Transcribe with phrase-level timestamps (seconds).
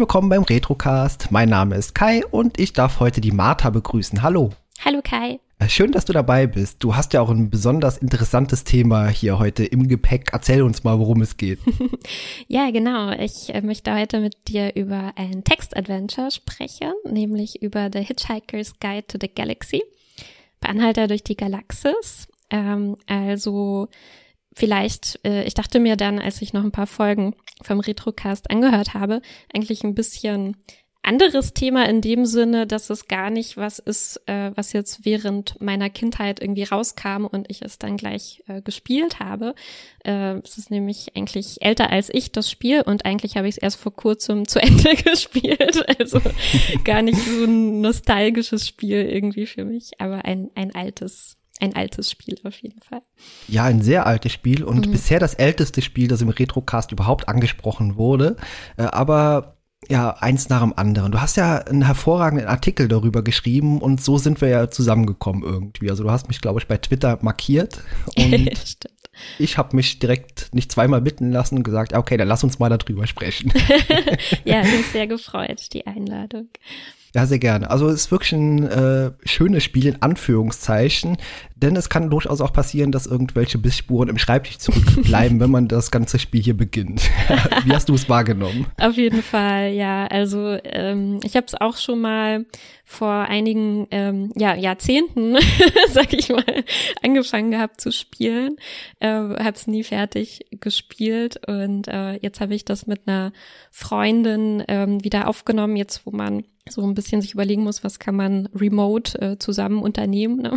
[0.00, 1.30] Willkommen beim Retrocast.
[1.30, 4.22] Mein Name ist Kai und ich darf heute die Martha begrüßen.
[4.22, 4.48] Hallo.
[4.82, 5.40] Hallo Kai.
[5.58, 6.82] Äh, Schön, dass du dabei bist.
[6.82, 10.30] Du hast ja auch ein besonders interessantes Thema hier heute im Gepäck.
[10.32, 11.58] Erzähl uns mal, worum es geht.
[12.48, 13.10] Ja, genau.
[13.10, 19.06] Ich äh, möchte heute mit dir über ein Text-Adventure sprechen, nämlich über The Hitchhiker's Guide
[19.06, 19.82] to the Galaxy.
[20.60, 22.26] Bei Anhalter durch die Galaxis.
[22.48, 23.88] Ähm, also
[24.54, 28.94] vielleicht, äh, ich dachte mir dann, als ich noch ein paar Folgen vom Retrocast angehört
[28.94, 30.56] habe, eigentlich ein bisschen
[31.02, 35.60] anderes Thema in dem Sinne, dass es gar nicht was ist, äh, was jetzt während
[35.60, 39.54] meiner Kindheit irgendwie rauskam und ich es dann gleich äh, gespielt habe.
[40.04, 43.62] Äh, es ist nämlich eigentlich älter als ich, das Spiel, und eigentlich habe ich es
[43.62, 45.82] erst vor kurzem zu Ende gespielt.
[45.98, 46.20] Also
[46.84, 52.10] gar nicht so ein nostalgisches Spiel irgendwie für mich, aber ein, ein altes ein altes
[52.10, 53.02] Spiel auf jeden Fall.
[53.48, 54.92] Ja, ein sehr altes Spiel und Mhm.
[54.92, 58.36] bisher das älteste Spiel, das im Retrocast überhaupt angesprochen wurde.
[58.76, 59.56] Äh, aber
[59.88, 61.10] ja, eins nach dem anderen.
[61.10, 65.88] Du hast ja einen hervorragenden Artikel darüber geschrieben und so sind wir ja zusammengekommen irgendwie.
[65.90, 67.80] Also du hast mich, glaube ich, bei Twitter markiert
[68.16, 68.94] und Stimmt.
[69.38, 72.68] ich habe mich direkt nicht zweimal bitten lassen und gesagt, okay, dann lass uns mal
[72.68, 73.52] darüber sprechen.
[74.44, 76.48] Ja, mich sehr gefreut, die Einladung.
[77.14, 77.70] Ja, sehr gerne.
[77.70, 81.16] Also es ist wirklich ein äh, schönes Spiel in Anführungszeichen,
[81.56, 85.90] denn es kann durchaus auch passieren, dass irgendwelche Bissspuren im Schreibtisch zurückbleiben, wenn man das
[85.90, 87.02] ganze Spiel hier beginnt.
[87.64, 88.66] Wie hast du es wahrgenommen?
[88.78, 90.06] Auf jeden Fall, ja.
[90.06, 92.46] Also ähm, ich habe es auch schon mal
[92.84, 95.36] vor einigen ähm, ja, Jahrzehnten,
[95.88, 96.64] sag ich mal,
[97.02, 98.56] angefangen gehabt zu spielen.
[99.00, 103.32] Äh, habe es nie fertig gespielt und äh, jetzt habe ich das mit einer
[103.70, 108.16] Freundin ähm, wieder aufgenommen, jetzt wo man so ein bisschen sich überlegen muss, was kann
[108.16, 110.42] man remote äh, zusammen unternehmen.
[110.42, 110.50] Ne?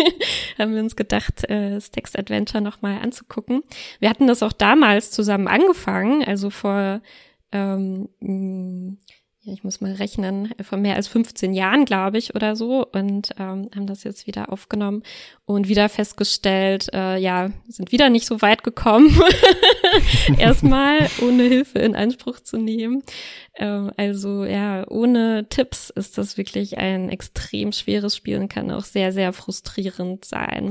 [0.58, 3.62] haben wir uns gedacht, äh, das Text-Adventure nochmal anzugucken.
[3.98, 7.00] Wir hatten das auch damals zusammen angefangen, also vor
[7.52, 8.08] ähm,
[9.42, 13.30] ja, ich muss mal rechnen, vor mehr als 15 Jahren, glaube ich, oder so, und
[13.38, 15.02] ähm, haben das jetzt wieder aufgenommen
[15.46, 19.18] und wieder festgestellt, äh, ja, sind wieder nicht so weit gekommen,
[20.38, 23.02] erstmal ohne Hilfe in Anspruch zu nehmen.
[23.56, 28.84] Ähm, also ja, ohne Tipps ist das wirklich ein extrem schweres Spiel und kann auch
[28.84, 30.68] sehr, sehr frustrierend sein.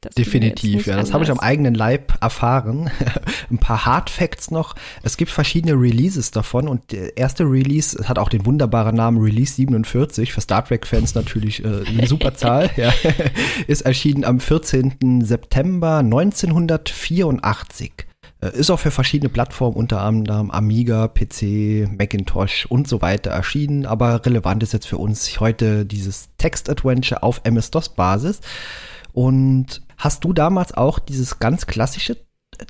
[0.00, 0.94] Das Definitiv, ja.
[0.94, 2.88] Das habe ich am eigenen Leib erfahren.
[3.50, 4.76] Ein paar Hard Facts noch.
[5.02, 9.54] Es gibt verschiedene Releases davon und der erste Release hat auch den wunderbaren Namen Release
[9.54, 12.92] 47, für Star Trek-Fans natürlich äh, eine super Zahl, ja,
[13.66, 15.24] ist erschienen am 14.
[15.24, 17.92] September 1984.
[18.40, 23.84] Äh, Ist auch für verschiedene Plattformen, unter anderem Amiga, PC, Macintosh und so weiter erschienen,
[23.84, 28.42] aber relevant ist jetzt für uns heute dieses Text-Adventure auf MS-DOS-Basis.
[29.18, 32.16] Und hast du damals auch dieses ganz klassische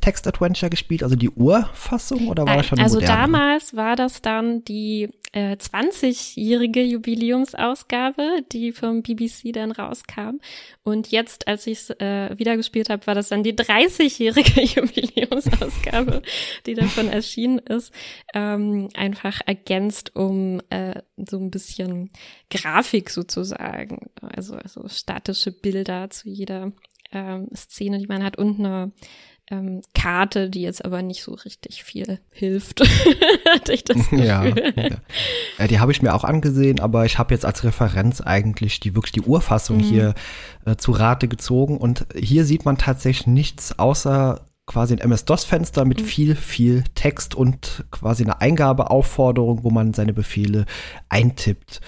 [0.00, 3.20] Text-Adventure gespielt, also die Urfassung oder war Nein, das schon also moderne?
[3.20, 10.41] damals war das dann die äh, 20-jährige Jubiläumsausgabe, die vom BBC dann rauskam.
[10.83, 16.22] Und jetzt, als ich es äh, wieder gespielt habe, war das dann die 30-jährige Jubiläumsausgabe,
[16.66, 17.93] die davon erschienen ist.
[18.34, 22.10] Ähm, einfach ergänzt um äh, so ein bisschen
[22.50, 24.10] Grafik sozusagen.
[24.21, 26.72] Also, also statische Bilder zu jeder
[27.12, 28.93] ähm, Szene, die man hat und eine
[29.50, 32.81] ähm, Karte, die jetzt aber nicht so richtig viel hilft,
[33.54, 34.25] hatte ich das Gefühl.
[34.25, 34.97] Ja, ja.
[35.59, 38.94] Äh, die habe ich mir auch angesehen, aber ich habe jetzt als Referenz eigentlich die
[38.94, 39.82] wirklich die Urfassung Mhm.
[39.82, 40.14] hier
[40.66, 46.03] äh, zu Rate gezogen und hier sieht man tatsächlich nichts außer quasi ein MS-DOS-Fenster mit
[46.03, 46.04] Mhm.
[46.04, 50.66] viel, viel Text und quasi eine Eingabeaufforderung, wo man seine Befehle
[51.09, 51.80] eintippt.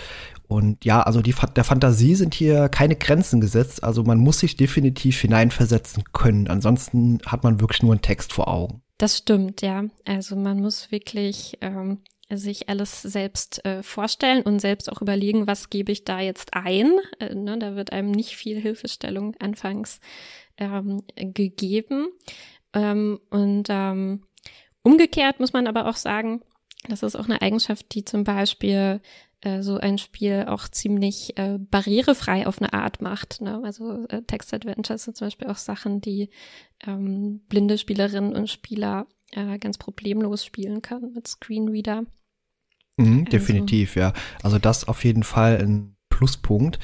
[0.50, 3.84] Und ja, also die, der Fantasie sind hier keine Grenzen gesetzt.
[3.84, 6.48] Also man muss sich definitiv hineinversetzen können.
[6.48, 8.82] Ansonsten hat man wirklich nur einen Text vor Augen.
[8.98, 9.84] Das stimmt, ja.
[10.04, 11.98] Also man muss wirklich ähm,
[12.28, 16.98] sich alles selbst äh, vorstellen und selbst auch überlegen, was gebe ich da jetzt ein.
[17.20, 20.00] Äh, ne, da wird einem nicht viel Hilfestellung anfangs
[20.58, 22.08] ähm, gegeben.
[22.72, 24.22] Ähm, und ähm,
[24.82, 26.42] umgekehrt muss man aber auch sagen,
[26.88, 29.00] das ist auch eine Eigenschaft, die zum Beispiel
[29.42, 33.40] äh, so ein Spiel auch ziemlich äh, barrierefrei auf eine Art macht.
[33.40, 33.60] Ne?
[33.64, 36.28] Also äh, Text-Adventures sind zum Beispiel auch Sachen, die
[36.86, 42.02] ähm, blinde Spielerinnen und Spieler äh, ganz problemlos spielen können mit Screenreader.
[42.96, 43.30] Mhm, also.
[43.30, 44.12] definitiv, ja.
[44.42, 46.78] Also das auf jeden Fall ein Pluspunkt.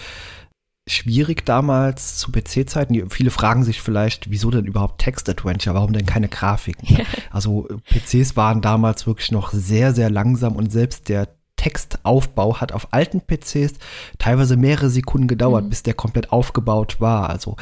[0.89, 3.11] Schwierig damals zu PC-Zeiten.
[3.11, 5.75] Viele fragen sich vielleicht, wieso denn überhaupt Text-Adventure?
[5.75, 6.97] Warum denn keine Grafiken?
[6.97, 7.05] Ja.
[7.31, 11.36] Also PCs waren damals wirklich noch sehr, sehr langsam und selbst der
[11.67, 13.73] Textaufbau hat auf alten PCs
[14.19, 15.71] teilweise mehrere Sekunden gedauert, mhm.
[15.71, 17.29] bis der komplett aufgebaut war.
[17.29, 17.57] Also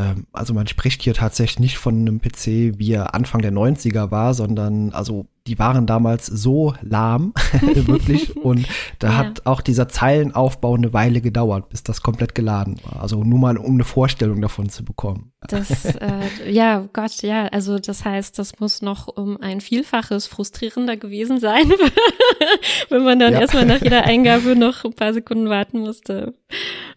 [0.00, 4.10] ähm, also man spricht hier tatsächlich nicht von einem PC, wie er Anfang der 90er
[4.10, 7.32] war, sondern also die waren damals so lahm,
[7.62, 8.36] wirklich.
[8.44, 8.66] Und
[8.98, 9.16] da ja.
[9.16, 13.02] hat auch dieser Zeilenaufbau eine Weile gedauert, bis das komplett geladen war.
[13.02, 15.32] Also nur mal, um eine Vorstellung davon zu bekommen.
[15.48, 17.46] Das, äh, ja, Gott, ja.
[17.46, 21.68] Also das heißt, das muss noch um ein Vielfaches frustrierender gewesen sein,
[22.90, 23.40] wenn man dann ja.
[23.40, 26.34] erstmal nach jeder Eingabe noch ein paar Sekunden warten musste,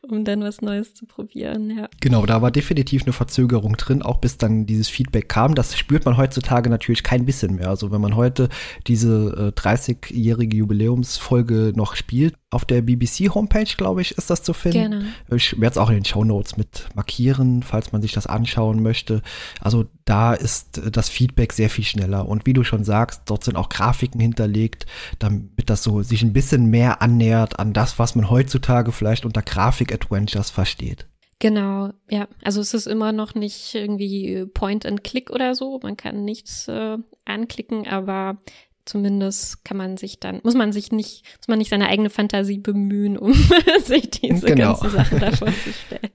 [0.08, 1.70] um dann was Neues zu probieren.
[1.70, 1.90] Ja.
[2.02, 5.56] Genau, da war definitiv eine Verzögerung drin, auch bis dann dieses Feedback kam.
[5.56, 7.70] Das spürt man heutzutage natürlich kein bisschen mehr.
[7.70, 8.50] Also wenn man heute
[8.88, 12.36] diese äh, 30-jährige Jubiläumsfolge noch spielt.
[12.54, 14.78] Auf der BBC-Homepage, glaube ich, ist das zu finden.
[14.78, 15.06] Gerne.
[15.36, 18.82] Ich werde es auch in den Show Notes mit markieren, falls man sich das anschauen
[18.82, 19.22] möchte.
[19.60, 22.28] Also da ist das Feedback sehr viel schneller.
[22.28, 24.86] Und wie du schon sagst, dort sind auch Grafiken hinterlegt,
[25.20, 29.42] damit das so sich ein bisschen mehr annähert an das, was man heutzutage vielleicht unter
[29.42, 31.08] Grafik-Adventures versteht.
[31.40, 32.30] Genau, ja.
[32.42, 35.80] Also es ist immer noch nicht irgendwie Point and Click oder so.
[35.84, 38.38] Man kann nichts äh, anklicken, aber
[38.86, 42.58] zumindest kann man sich dann, muss man sich nicht, muss man nicht seine eigene Fantasie
[42.58, 43.34] bemühen, um
[43.84, 44.74] sich diese genau.
[44.74, 46.12] ganzen Sachen da vorzustellen.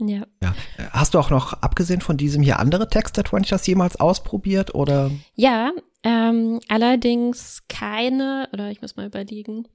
[0.00, 0.26] Ja.
[0.42, 0.54] ja.
[0.92, 5.10] Hast du auch noch, abgesehen von diesem hier, andere Text-Adventures jemals ausprobiert oder?
[5.34, 5.72] Ja,
[6.04, 9.66] ähm, allerdings keine, oder ich muss mal überlegen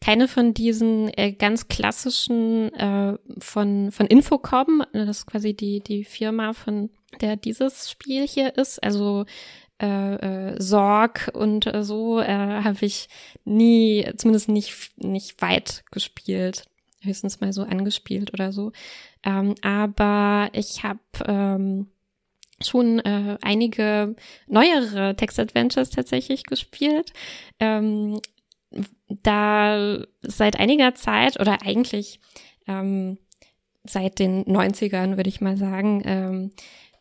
[0.00, 6.04] keine von diesen äh, ganz klassischen äh, von, von Infocom, das ist quasi die, die
[6.04, 6.90] Firma, von
[7.20, 8.82] der dieses Spiel hier ist.
[8.82, 9.24] Also
[9.82, 10.14] äh,
[10.52, 12.26] äh, Sorg und äh, so äh,
[12.62, 13.08] habe ich
[13.44, 16.64] nie, zumindest nicht, nicht weit gespielt.
[17.00, 18.72] Höchstens mal so angespielt oder so.
[19.24, 21.88] Ähm, aber ich habe ähm,
[22.60, 24.14] schon äh, einige
[24.46, 27.12] neuere Text-Adventures tatsächlich gespielt.
[27.58, 28.20] Ähm,
[29.08, 32.20] da seit einiger Zeit oder eigentlich
[32.66, 33.18] ähm,
[33.84, 36.50] seit den 90ern, würde ich mal sagen, ähm,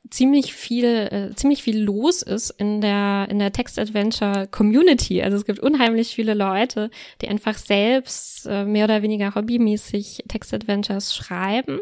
[0.10, 5.22] ziemlich viel, äh, ziemlich viel los ist in der, in der Text-Adventure Community.
[5.22, 6.90] Also es gibt unheimlich viele Leute,
[7.22, 11.80] die einfach selbst äh, mehr oder weniger hobbymäßig Text-Adventures schreiben.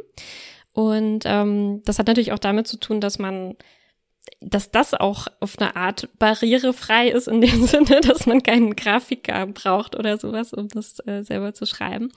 [0.74, 3.56] Und ähm, das hat natürlich auch damit zu tun, dass man
[4.42, 9.48] dass das auch auf eine Art barrierefrei ist, in dem Sinne, dass man keinen Grafiker
[9.48, 12.12] braucht oder sowas, um das äh, selber zu schreiben.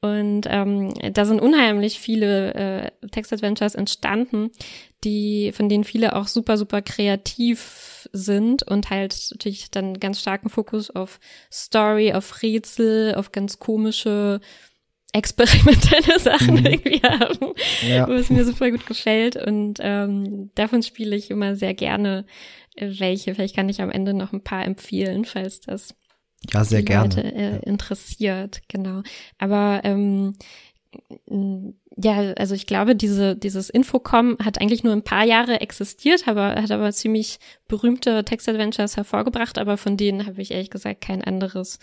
[0.00, 4.50] Und ähm, da sind unheimlich viele äh, Text-Adventures entstanden,
[5.04, 10.48] die, von denen viele auch super, super kreativ sind und halt natürlich dann ganz starken
[10.48, 11.18] Fokus auf
[11.52, 14.40] Story, auf Rätsel, auf ganz komische
[15.16, 16.66] experimentelle Sachen mhm.
[16.66, 17.54] irgendwie haben,
[17.88, 18.06] ja.
[18.06, 19.36] wo es mir super gut gefällt.
[19.36, 22.24] Und ähm, davon spiele ich immer sehr gerne
[22.76, 23.34] äh, welche.
[23.34, 25.94] Vielleicht kann ich am Ende noch ein paar empfehlen, falls das
[26.52, 27.62] ja, sehr die Leute, gerne.
[27.62, 28.60] Äh, interessiert.
[28.68, 29.02] Genau.
[29.38, 30.34] Aber ähm,
[31.96, 36.54] ja, also ich glaube, diese, dieses Infocom hat eigentlich nur ein paar Jahre existiert, aber
[36.54, 37.38] hat aber ziemlich
[37.68, 41.78] berühmte Text-Adventures hervorgebracht, aber von denen habe ich ehrlich gesagt kein anderes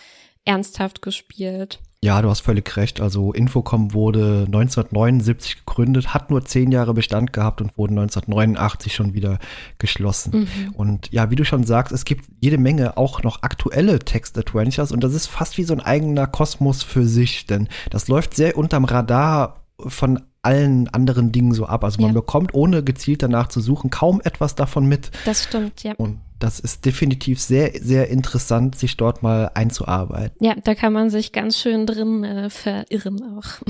[0.46, 1.80] ernsthaft gespielt.
[2.04, 3.00] Ja, du hast völlig recht.
[3.00, 9.14] Also Infocom wurde 1979 gegründet, hat nur zehn Jahre Bestand gehabt und wurde 1989 schon
[9.14, 9.40] wieder
[9.78, 10.42] geschlossen.
[10.42, 10.74] Mhm.
[10.74, 15.02] Und ja, wie du schon sagst, es gibt jede Menge auch noch aktuelle Text-Adventures und
[15.02, 18.84] das ist fast wie so ein eigener Kosmos für sich, denn das läuft sehr unterm
[18.84, 21.84] Radar von allen anderen Dingen so ab.
[21.84, 22.14] Also man ja.
[22.14, 25.12] bekommt, ohne gezielt danach zu suchen, kaum etwas davon mit.
[25.26, 25.94] Das stimmt, ja.
[25.98, 30.36] Und das ist definitiv sehr, sehr interessant, sich dort mal einzuarbeiten.
[30.46, 33.62] Ja, da kann man sich ganz schön drin äh, verirren auch.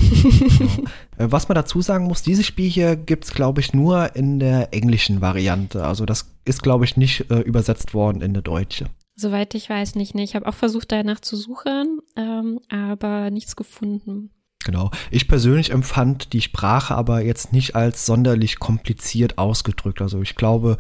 [1.16, 4.40] Äh, was man dazu sagen muss, dieses Spiel hier gibt es, glaube ich, nur in
[4.40, 5.86] der englischen Variante.
[5.86, 8.86] Also das ist, glaube ich, nicht äh, übersetzt worden in der deutsche.
[9.16, 10.16] Soweit ich weiß nicht.
[10.16, 14.32] Nee, ich habe auch versucht, danach zu suchen, ähm, aber nichts gefunden.
[14.64, 14.92] Genau.
[15.12, 20.02] Ich persönlich empfand die Sprache aber jetzt nicht als sonderlich kompliziert ausgedrückt.
[20.02, 20.78] Also ich glaube,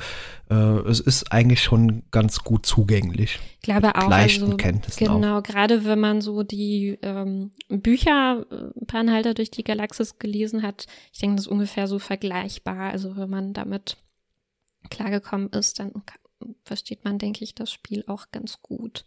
[0.49, 3.39] äh, es ist eigentlich schon ganz gut zugänglich.
[3.57, 4.09] Ich glaube auch.
[4.09, 5.43] Leichten also, Kenntnissen genau, auch.
[5.43, 11.19] gerade wenn man so die ähm, Bücher äh, Panhalter durch die Galaxis gelesen hat, ich
[11.19, 12.91] denke, das ist ungefähr so vergleichbar.
[12.91, 13.97] Also wenn man damit
[14.89, 15.93] klargekommen ist, dann
[16.63, 19.05] versteht man, denke ich, das Spiel auch ganz gut.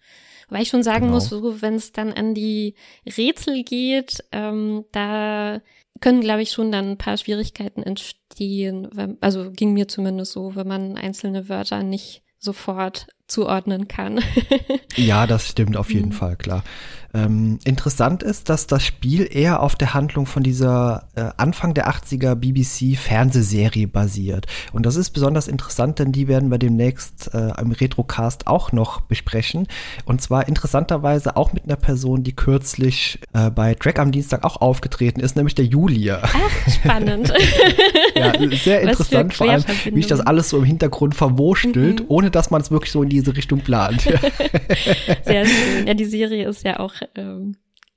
[0.48, 1.14] Weil ich schon sagen genau.
[1.14, 2.74] muss, so, wenn es dann an die
[3.06, 5.60] Rätsel geht, ähm, da
[6.00, 8.88] können, glaube ich, schon dann ein paar Schwierigkeiten entstehen.
[8.92, 14.21] Wenn, also ging mir zumindest so, wenn man einzelne Wörter nicht sofort zuordnen kann.
[14.97, 16.14] ja, das stimmt auf jeden mhm.
[16.14, 16.62] Fall, klar.
[17.16, 21.88] Ähm, interessant ist, dass das Spiel eher auf der Handlung von dieser äh, Anfang der
[21.88, 24.47] 80er BBC-Fernsehserie basiert.
[24.73, 29.00] Und das ist besonders interessant, denn die werden wir demnächst äh, im Retrocast auch noch
[29.00, 29.66] besprechen.
[30.04, 34.61] Und zwar interessanterweise auch mit einer Person, die kürzlich äh, bei Track am Dienstag auch
[34.61, 36.21] aufgetreten ist, nämlich der Julia.
[36.23, 37.33] Ach, spannend.
[38.14, 42.06] ja, sehr interessant, vor allem, wie ich das alles so im Hintergrund verwurstelt, mhm.
[42.09, 44.02] ohne dass man es wirklich so in diese Richtung plant.
[45.25, 45.87] sehr schön.
[45.87, 47.56] Ja, die Serie ist ja auch ähm,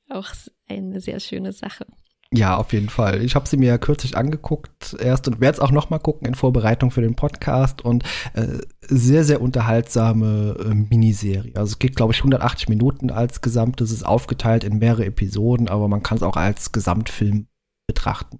[0.10, 0.30] auch
[0.68, 1.86] eine sehr schöne Sache.
[2.32, 3.24] Ja, auf jeden Fall.
[3.24, 6.36] Ich habe sie mir kürzlich angeguckt erst und werde es auch noch mal gucken in
[6.36, 11.56] Vorbereitung für den Podcast und äh, sehr, sehr unterhaltsame äh, Miniserie.
[11.56, 15.88] Also es geht, glaube ich, 180 Minuten als Gesamtes, ist aufgeteilt in mehrere Episoden, aber
[15.88, 17.48] man kann es auch als Gesamtfilm
[17.88, 18.40] betrachten.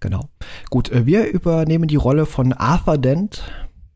[0.00, 0.30] Genau.
[0.70, 3.42] Gut, äh, wir übernehmen die Rolle von Arthur Dent,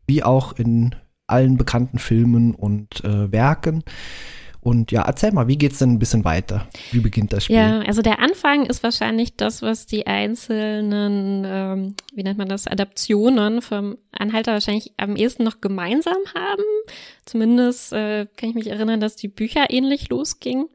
[0.05, 0.93] wie auch in
[1.27, 3.83] allen bekannten Filmen und äh, Werken.
[4.65, 6.67] Und ja, erzähl mal, wie geht's denn ein bisschen weiter?
[6.91, 7.55] Wie beginnt das Spiel?
[7.55, 12.65] Ja, also der Anfang ist wahrscheinlich das, was die einzelnen, ähm, wie nennt man das,
[12.65, 16.63] Adaptionen vom Anhalter wahrscheinlich am ehesten noch gemeinsam haben.
[17.25, 20.65] Zumindest äh, kann ich mich erinnern, dass die Bücher ähnlich losgingen.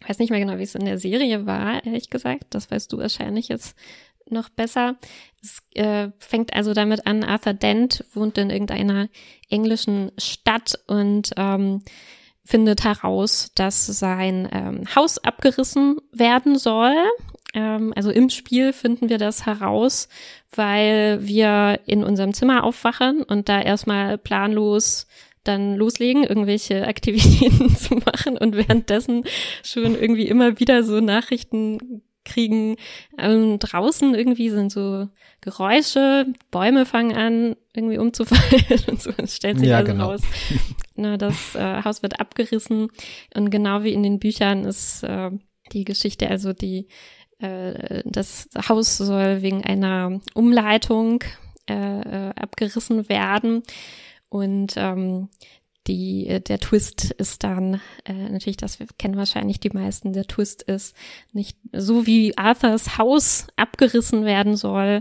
[0.00, 2.46] Ich weiß nicht mehr genau, wie es in der Serie war, ehrlich gesagt.
[2.48, 3.76] Das weißt du wahrscheinlich jetzt
[4.30, 4.96] noch besser.
[5.42, 9.08] Es äh, fängt also damit an, Arthur Dent wohnt in irgendeiner
[9.50, 11.82] englischen Stadt und ähm,
[12.44, 16.94] findet heraus, dass sein ähm, Haus abgerissen werden soll.
[17.54, 20.08] Ähm, also im Spiel finden wir das heraus,
[20.54, 25.06] weil wir in unserem Zimmer aufwachen und da erstmal planlos
[25.44, 29.24] dann loslegen, irgendwelche Aktivitäten zu machen und währenddessen
[29.64, 32.76] schon irgendwie immer wieder so Nachrichten kriegen.
[33.18, 35.08] Ähm, draußen irgendwie sind so
[35.40, 39.10] Geräusche, Bäume fangen an, irgendwie umzufallen und so.
[39.16, 40.10] Es stellt sich ja, also genau.
[40.10, 40.20] raus.
[40.94, 42.88] Na, das äh, Haus wird abgerissen
[43.34, 45.30] und genau wie in den Büchern ist äh,
[45.72, 46.88] die Geschichte, also die
[47.38, 51.24] äh, das Haus soll wegen einer Umleitung
[51.68, 53.62] äh, äh abgerissen werden
[54.28, 55.28] und ähm,
[55.86, 60.62] die, äh, der Twist ist dann, äh, natürlich, das kennen wahrscheinlich die meisten, der Twist
[60.62, 60.96] ist
[61.32, 65.00] nicht so wie Arthurs Haus abgerissen werden soll,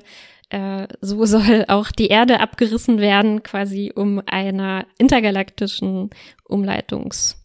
[0.49, 6.09] äh, so soll auch die Erde abgerissen werden, quasi um einer intergalaktischen
[6.45, 7.35] Umleitungsroute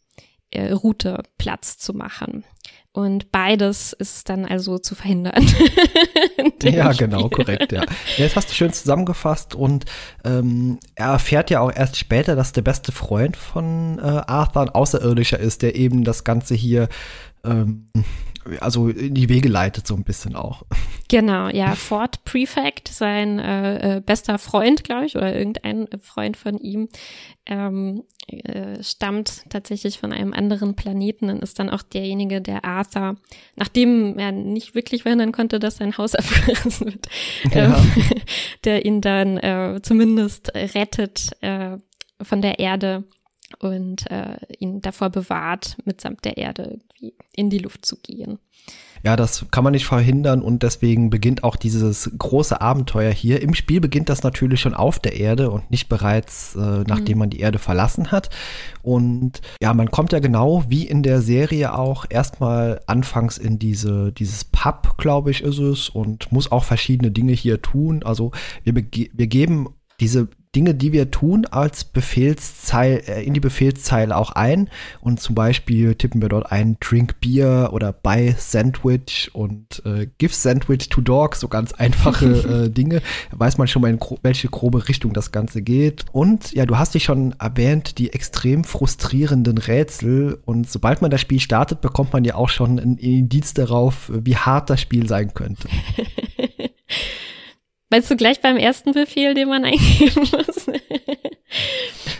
[0.50, 2.44] äh, Platz zu machen.
[2.96, 5.34] Und beides ist dann also zu verhindern.
[6.62, 7.08] ja, Spiel.
[7.08, 7.82] genau, korrekt, ja.
[7.82, 7.86] ja.
[8.16, 9.84] Das hast du schön zusammengefasst und
[10.24, 14.70] ähm, er erfährt ja auch erst später, dass der beste Freund von äh, Arthur ein
[14.70, 16.88] Außerirdischer ist, der eben das Ganze hier
[17.44, 17.90] ähm,
[18.60, 20.62] also in die Wege leitet, so ein bisschen auch.
[21.08, 26.58] Genau, ja, Ford Prefect, sein äh, äh, bester Freund, glaube ich, oder irgendein Freund von
[26.58, 26.88] ihm,
[27.46, 33.16] ähm, äh, stammt tatsächlich von einem anderen Planeten und ist dann auch derjenige, der Arthur,
[33.54, 37.08] nachdem er nicht wirklich verhindern konnte, dass sein Haus abgerissen wird,
[37.54, 37.76] ja.
[37.76, 38.02] ähm,
[38.64, 41.78] der ihn dann äh, zumindest rettet äh,
[42.20, 43.04] von der Erde
[43.60, 48.38] und äh, ihn davor bewahrt, mitsamt der Erde irgendwie in die Luft zu gehen.
[49.04, 53.40] Ja, das kann man nicht verhindern und deswegen beginnt auch dieses große Abenteuer hier.
[53.40, 57.20] Im Spiel beginnt das natürlich schon auf der Erde und nicht bereits, äh, nachdem mhm.
[57.20, 58.30] man die Erde verlassen hat.
[58.82, 64.12] Und ja, man kommt ja genau wie in der Serie auch erstmal anfangs in diese,
[64.12, 68.02] dieses Pub, glaube ich, ist es, und muss auch verschiedene Dinge hier tun.
[68.02, 68.32] Also
[68.64, 69.68] wir, wir geben
[70.00, 74.70] diese Dinge, die wir tun, als Befehlszeile, äh, in die Befehlszeile auch ein.
[75.02, 80.32] Und zum Beispiel tippen wir dort ein Drink Beer oder Buy Sandwich und äh, Give
[80.32, 82.24] Sandwich to Dog, so ganz einfache
[82.64, 83.02] äh, Dinge.
[83.32, 86.06] weiß man schon mal, in gro welche grobe Richtung das Ganze geht.
[86.10, 90.38] Und ja, du hast dich schon erwähnt, die extrem frustrierenden Rätsel.
[90.46, 94.36] Und sobald man das Spiel startet, bekommt man ja auch schon ein Indiz darauf, wie
[94.36, 95.68] hart das Spiel sein könnte.
[97.88, 100.66] Meinst du gleich beim ersten Befehl, den man eingeben muss?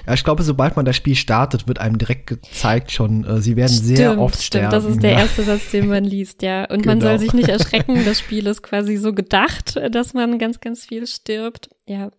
[0.06, 3.56] ja, ich glaube, sobald man das Spiel startet, wird einem direkt gezeigt schon, äh, sie
[3.56, 4.70] werden stimmt, sehr oft stimmt, sterben.
[4.70, 5.18] Das ist der ja.
[5.18, 6.64] erste Satz, den man liest, ja.
[6.64, 6.92] Und genau.
[6.92, 7.20] man soll genau.
[7.20, 7.96] sich nicht erschrecken.
[8.06, 11.70] Das Spiel ist quasi so gedacht, dass man ganz, ganz viel stirbt.
[11.86, 12.10] Ja,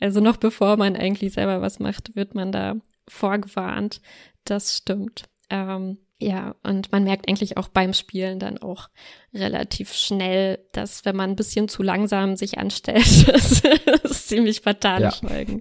[0.00, 2.74] also noch bevor man eigentlich selber was macht, wird man da
[3.08, 4.00] vorgewarnt.
[4.44, 5.24] Das stimmt.
[5.50, 8.88] Ähm, ja, und man merkt eigentlich auch beim Spielen dann auch
[9.34, 13.62] relativ schnell, dass wenn man ein bisschen zu langsam sich anstellt, dass
[14.04, 15.10] es ziemlich fatale ja.
[15.10, 15.60] Folgen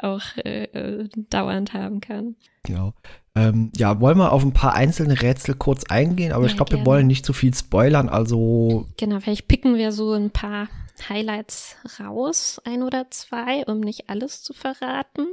[0.00, 2.36] auch äh, äh, dauernd haben kann.
[2.62, 2.94] Genau.
[3.34, 6.72] Ähm, ja, wollen wir auf ein paar einzelne Rätsel kurz eingehen, aber ja, ich glaube,
[6.72, 8.86] wir wollen nicht zu viel spoilern, also.
[8.96, 10.68] Genau, vielleicht picken wir so ein paar
[11.08, 15.26] Highlights raus, ein oder zwei, um nicht alles zu verraten.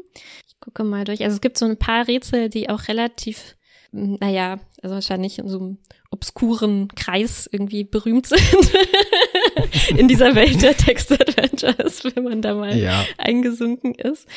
[0.48, 1.24] Ich gucke mal durch.
[1.24, 3.57] Also es gibt so ein paar Rätsel, die auch relativ,
[3.98, 5.78] naja, also wahrscheinlich in so einem
[6.12, 8.42] obskuren Kreis irgendwie berühmt sind
[9.98, 13.04] in dieser Welt der Text-Adventures, wenn man da mal ja.
[13.18, 14.28] eingesunken ist.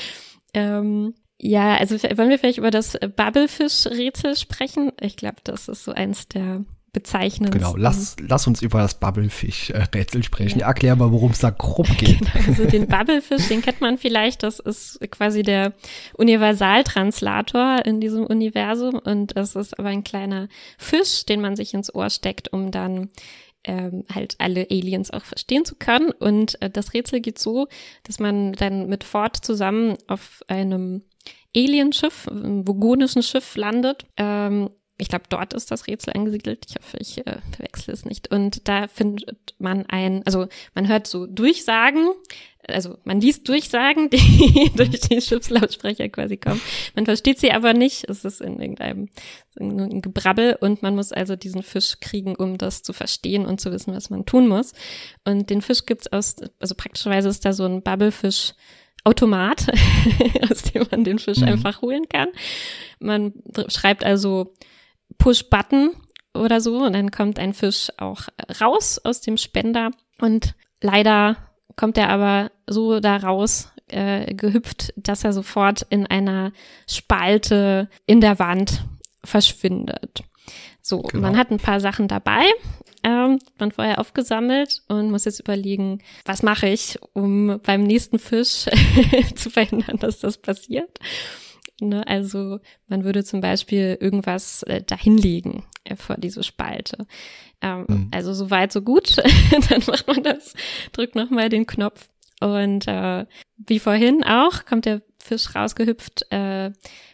[0.54, 4.92] Ähm, ja, also wollen wir vielleicht über das Bubblefish-Rätsel sprechen?
[5.00, 7.52] Ich glaube, das ist so eins der bezeichnend.
[7.52, 10.60] Genau, lass, lass uns über das Bubblefish-Rätsel sprechen.
[10.60, 10.66] Ja.
[10.66, 12.18] Erklär mal, worum es da grob geht.
[12.18, 14.42] Genau, also den Bubblefish, den kennt man vielleicht.
[14.42, 15.74] Das ist quasi der
[16.14, 18.94] Universaltranslator in diesem Universum.
[18.94, 23.10] Und das ist aber ein kleiner Fisch, den man sich ins Ohr steckt, um dann
[23.64, 26.10] ähm, halt alle Aliens auch verstehen zu können.
[26.10, 27.68] Und äh, das Rätsel geht so,
[28.04, 31.02] dass man dann mit Ford zusammen auf einem
[31.54, 34.06] Alienschiff, einem vogonischen Schiff landet.
[34.16, 34.70] Ähm,
[35.00, 36.66] ich glaube, dort ist das Rätsel angesiedelt.
[36.68, 38.30] Ich hoffe, ich äh, verwechsel es nicht.
[38.30, 42.10] Und da findet man ein, also man hört so Durchsagen,
[42.68, 46.60] also man liest Durchsagen, die durch die Schiffslautsprecher quasi kommen.
[46.94, 48.08] Man versteht sie aber nicht.
[48.08, 49.08] Es ist in irgendeinem
[49.58, 53.60] in ein Gebrabbel und man muss also diesen Fisch kriegen, um das zu verstehen und
[53.60, 54.72] zu wissen, was man tun muss.
[55.24, 58.52] Und den Fisch gibt's aus, also praktischerweise ist da so ein Bubblefisch
[59.02, 59.66] Automat,
[60.50, 61.48] aus dem man den Fisch mhm.
[61.48, 62.28] einfach holen kann.
[62.98, 63.32] Man
[63.68, 64.52] schreibt also
[65.18, 65.90] Push-Button
[66.34, 68.22] oder so und dann kommt ein Fisch auch
[68.60, 69.90] raus aus dem Spender
[70.20, 71.36] und leider
[71.76, 76.52] kommt er aber so da raus äh, gehüpft, dass er sofort in einer
[76.86, 78.84] Spalte in der Wand
[79.24, 80.22] verschwindet.
[80.82, 81.22] So, genau.
[81.22, 82.44] man hat ein paar Sachen dabei,
[83.02, 88.66] ähm, man vorher aufgesammelt und muss jetzt überlegen, was mache ich, um beim nächsten Fisch
[89.34, 90.98] zu verhindern, dass das passiert.
[91.88, 92.06] Ne?
[92.06, 97.06] Also man würde zum Beispiel irgendwas äh, dahinlegen äh, vor diese Spalte.
[97.60, 98.08] Ähm, mhm.
[98.12, 99.16] Also so weit, so gut.
[99.68, 100.54] Dann macht man das,
[100.92, 102.08] drückt nochmal den Knopf
[102.40, 103.26] und äh,
[103.58, 106.70] wie vorhin auch kommt der Fisch rausgehüpft, äh,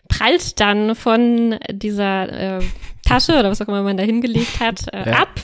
[0.08, 2.62] prallt dann von dieser äh,
[3.02, 5.23] Tasche oder was auch immer man da hingelegt hat, äh, ja.
[5.23, 5.40] ab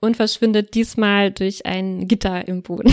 [0.00, 2.92] und verschwindet diesmal durch ein Gitter im Boden.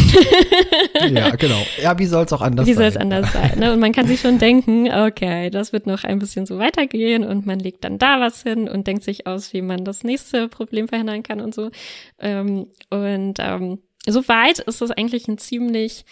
[1.11, 1.61] ja, genau.
[1.81, 2.85] Ja, wie soll es auch anders wie sein?
[2.85, 3.59] Wie soll es anders sein?
[3.59, 3.73] Ne?
[3.73, 7.45] Und man kann sich schon denken, okay, das wird noch ein bisschen so weitergehen und
[7.45, 10.87] man legt dann da was hin und denkt sich aus, wie man das nächste Problem
[10.87, 11.71] verhindern kann und so.
[12.19, 16.05] Ähm, und ähm, soweit ist es eigentlich ein ziemlich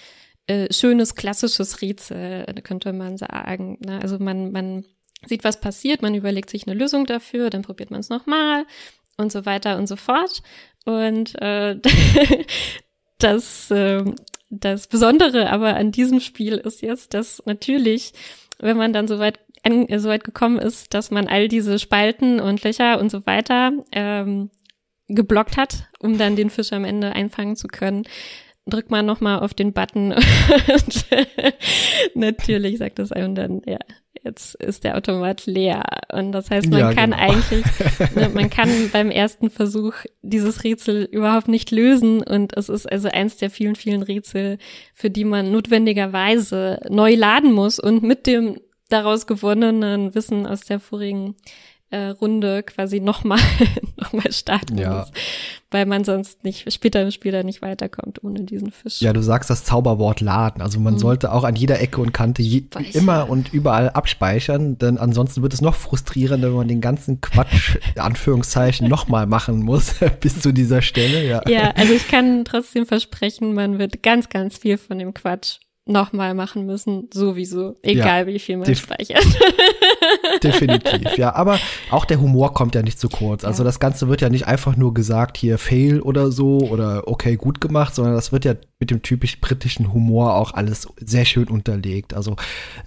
[0.48, 3.78] äh, schönes klassisches Rätsel, könnte man sagen.
[3.80, 4.02] Ne?
[4.02, 4.86] Also man, man
[5.26, 8.66] sieht, was passiert, man überlegt sich eine Lösung dafür, dann probiert man es nochmal
[9.18, 10.42] und so weiter und so fort.
[10.86, 11.80] Und äh,
[13.20, 14.04] das, äh,
[14.50, 18.14] das Besondere aber an diesem Spiel ist jetzt, dass natürlich,
[18.60, 22.40] wenn man dann so weit, an, so weit gekommen ist, dass man all diese Spalten
[22.40, 24.50] und Löcher und so weiter ähm,
[25.08, 28.04] geblockt hat, um dann den Fisch am Ende einfangen zu können,
[28.66, 31.06] drückt man nochmal auf den Button und
[32.16, 33.80] natürlich sagt das einem dann, ja,
[34.24, 35.84] jetzt ist der Automat leer.
[36.12, 37.24] Und das heißt, man ja, kann genau.
[37.24, 37.66] eigentlich,
[38.16, 42.22] ne, man kann beim ersten Versuch dieses Rätsel überhaupt nicht lösen.
[42.22, 44.58] Und es ist also eins der vielen, vielen Rätsel,
[44.94, 50.80] für die man notwendigerweise neu laden muss und mit dem daraus gewonnenen Wissen aus der
[50.80, 51.36] vorigen
[51.92, 53.40] äh, Runde quasi nochmal
[53.98, 55.00] noch mal starten ja.
[55.00, 55.12] muss,
[55.72, 59.02] weil man sonst nicht später im Spiel dann nicht weiterkommt ohne diesen Fisch.
[59.02, 60.62] Ja, du sagst das Zauberwort laden.
[60.62, 61.00] Also man mhm.
[61.00, 65.54] sollte auch an jeder Ecke und Kante je, immer und überall abspeichern, denn ansonsten wird
[65.54, 70.82] es noch frustrierender, wenn man den ganzen Quatsch, Anführungszeichen, nochmal machen muss bis zu dieser
[70.82, 71.28] Stelle.
[71.28, 71.42] Ja.
[71.48, 75.60] ja, also ich kann trotzdem versprechen, man wird ganz, ganz viel von dem Quatsch
[75.92, 79.26] nochmal machen müssen, sowieso, egal ja, wie viel man speichert.
[80.44, 81.36] Definitiv, ja.
[81.36, 83.44] Aber auch der Humor kommt ja nicht zu kurz.
[83.44, 83.66] Also ja.
[83.66, 87.62] das Ganze wird ja nicht einfach nur gesagt, hier Fail oder so oder okay, gut
[87.62, 92.14] gemacht, sondern das wird ja mit dem typisch britischen Humor auch alles sehr schön unterlegt.
[92.14, 92.36] Also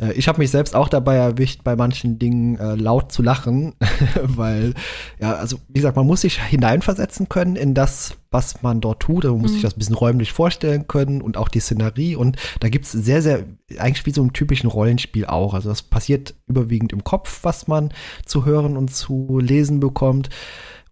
[0.01, 3.75] äh, ich habe mich selbst auch dabei erwischt, bei manchen Dingen äh, laut zu lachen,
[4.23, 4.75] weil,
[5.21, 9.25] ja, also wie gesagt, man muss sich hineinversetzen können in das, was man dort tut.
[9.25, 9.55] Man muss mhm.
[9.55, 12.17] sich das ein bisschen räumlich vorstellen können und auch die Szenerie.
[12.17, 13.47] Und da gibt es sehr, sehr,
[13.79, 15.55] eigentlich wie so im typischen Rollenspiel auch.
[15.55, 17.95] Also das passiert überwiegend im Kopf, was man
[18.27, 20.31] zu hören und zu lesen bekommt.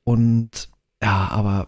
[0.05, 0.69] Und
[1.03, 1.67] ja, aber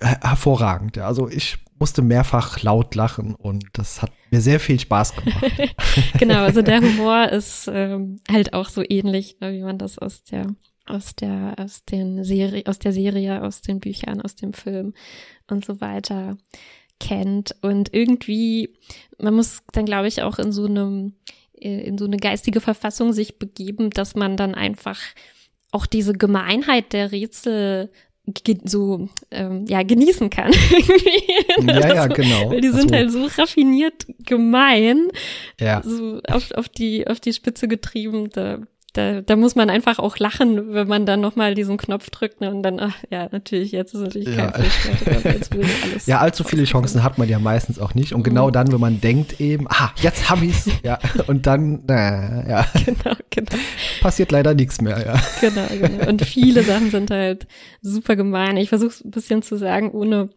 [0.00, 0.96] hervorragend.
[0.96, 1.06] Ja.
[1.06, 5.44] Also ich musste mehrfach laut lachen und das hat mir sehr viel Spaß gemacht.
[6.18, 10.22] genau, also der Humor ist ähm, halt auch so ähnlich, ne, wie man das aus
[10.22, 10.46] der
[10.86, 14.94] aus der aus den Serie aus der Serie, aus den Büchern, aus dem Film
[15.50, 16.36] und so weiter
[16.98, 18.74] kennt und irgendwie
[19.18, 21.14] man muss dann glaube ich auch in so einem
[21.60, 24.98] äh, in so eine geistige Verfassung sich begeben, dass man dann einfach
[25.70, 27.90] auch diese Gemeinheit der Rätsel
[28.64, 30.52] so ähm, ja genießen kann.
[31.66, 32.50] ja, ja, genau.
[32.50, 35.08] Weil die sind also, halt so raffiniert gemein,
[35.58, 35.82] ja.
[35.84, 38.30] so auf, auf die auf die Spitze getrieben.
[38.30, 38.60] Da
[38.92, 42.50] da, da muss man einfach auch lachen, wenn man dann nochmal diesen Knopf drückt ne,
[42.50, 44.52] und dann, ach ja, natürlich, jetzt ist natürlich kein ja.
[44.52, 45.72] Fisch mehr
[46.06, 48.12] ja, allzu viele Chancen hat man ja meistens auch nicht.
[48.12, 48.52] Und genau mhm.
[48.52, 52.66] dann, wenn man denkt eben, ah, jetzt hab ich's, ja, und dann, na, ja.
[52.84, 53.56] Genau, genau.
[54.02, 55.22] Passiert leider nichts mehr, ja.
[55.40, 56.08] Genau, genau.
[56.08, 57.46] Und viele Sachen sind halt
[57.80, 58.58] super gemein.
[58.58, 60.28] Ich versuche es ein bisschen zu sagen, ohne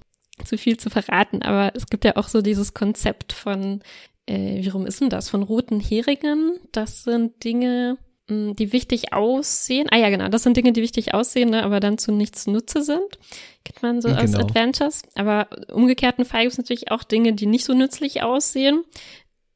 [0.46, 3.82] zu viel zu verraten, aber es gibt ja auch so dieses Konzept von,
[4.28, 5.30] äh, wie rum ist denn das?
[5.30, 6.58] Von roten Heringen.
[6.72, 9.88] Das sind Dinge, die wichtig aussehen.
[9.92, 12.82] Ah ja, genau, das sind Dinge, die wichtig aussehen, ne, aber dann zu nichts Nutze
[12.82, 13.20] sind.
[13.64, 14.22] Kennt man so genau.
[14.22, 15.04] aus Adventures.
[15.16, 18.84] Aber umgekehrten Fall gibt es natürlich auch Dinge, die nicht so nützlich aussehen,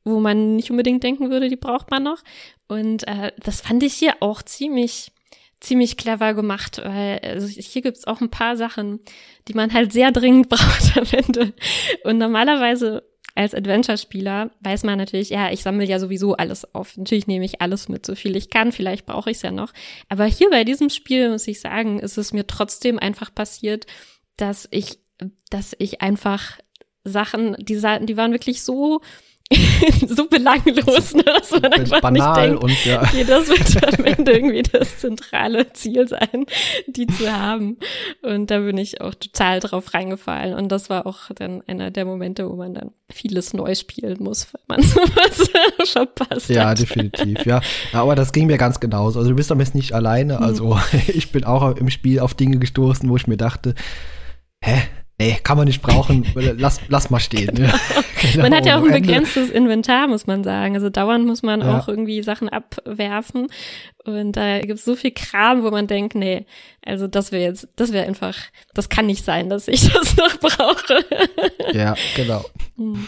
[0.03, 2.23] wo man nicht unbedingt denken würde, die braucht man noch.
[2.67, 5.11] Und äh, das fand ich hier auch ziemlich
[5.61, 9.01] ziemlich clever gemacht, weil also hier gibt's auch ein paar Sachen,
[9.47, 11.53] die man halt sehr dringend braucht am Ende.
[12.03, 13.03] Und normalerweise
[13.39, 16.97] als Adventure-Spieler weiß man natürlich, ja, ich sammle ja sowieso alles auf.
[16.97, 18.73] Natürlich nehme ich alles mit, so viel ich kann.
[18.73, 19.71] Vielleicht brauche ich es ja noch.
[20.09, 23.87] Aber hier bei diesem Spiel muss ich sagen, ist es mir trotzdem einfach passiert,
[24.35, 24.99] dass ich,
[25.49, 26.59] dass ich einfach
[27.05, 28.99] Sachen, die, die waren wirklich so
[30.07, 33.01] so belanglos, ne, dass man einfach Banal nicht denkt, und, ja.
[33.01, 36.45] okay, das wird am Ende irgendwie das zentrale Ziel sein,
[36.87, 37.77] die zu haben.
[38.21, 40.53] Und da bin ich auch total drauf reingefallen.
[40.53, 44.53] Und das war auch dann einer der Momente, wo man dann vieles neu spielen muss,
[44.53, 46.79] weil man sowas verpasst ja, hat.
[46.79, 47.61] Definitiv, ja.
[47.91, 49.17] Aber das ging mir ganz genauso.
[49.17, 50.41] Also du bist damit nicht alleine.
[50.41, 51.01] Also mhm.
[51.07, 53.73] ich bin auch im Spiel auf Dinge gestoßen, wo ich mir dachte,
[54.61, 54.79] hä,
[55.19, 57.49] nee, kann man nicht brauchen, lass, lass mal stehen.
[57.69, 58.33] Ja.
[58.33, 60.75] Genau, man hat ja auch ein begrenztes Inventar, muss man sagen.
[60.75, 61.77] Also dauernd muss man ja.
[61.77, 63.47] auch irgendwie Sachen abwerfen.
[64.03, 66.45] Und da gibt es so viel Kram, wo man denkt, nee,
[66.85, 68.35] also das wäre jetzt, das wäre einfach,
[68.73, 71.05] das kann nicht sein, dass ich das noch brauche.
[71.73, 72.43] Ja, genau.
[72.77, 73.07] Hm.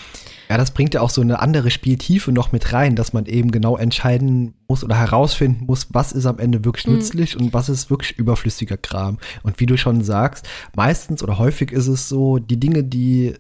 [0.52, 3.52] Ja, das bringt ja auch so eine andere Spieltiefe noch mit rein, dass man eben
[3.52, 6.96] genau entscheiden muss oder herausfinden muss, was ist am Ende wirklich mhm.
[6.96, 9.18] nützlich und was ist wirklich überflüssiger Kram.
[9.44, 13.36] Und wie du schon sagst, meistens oder häufig ist es so, die Dinge, die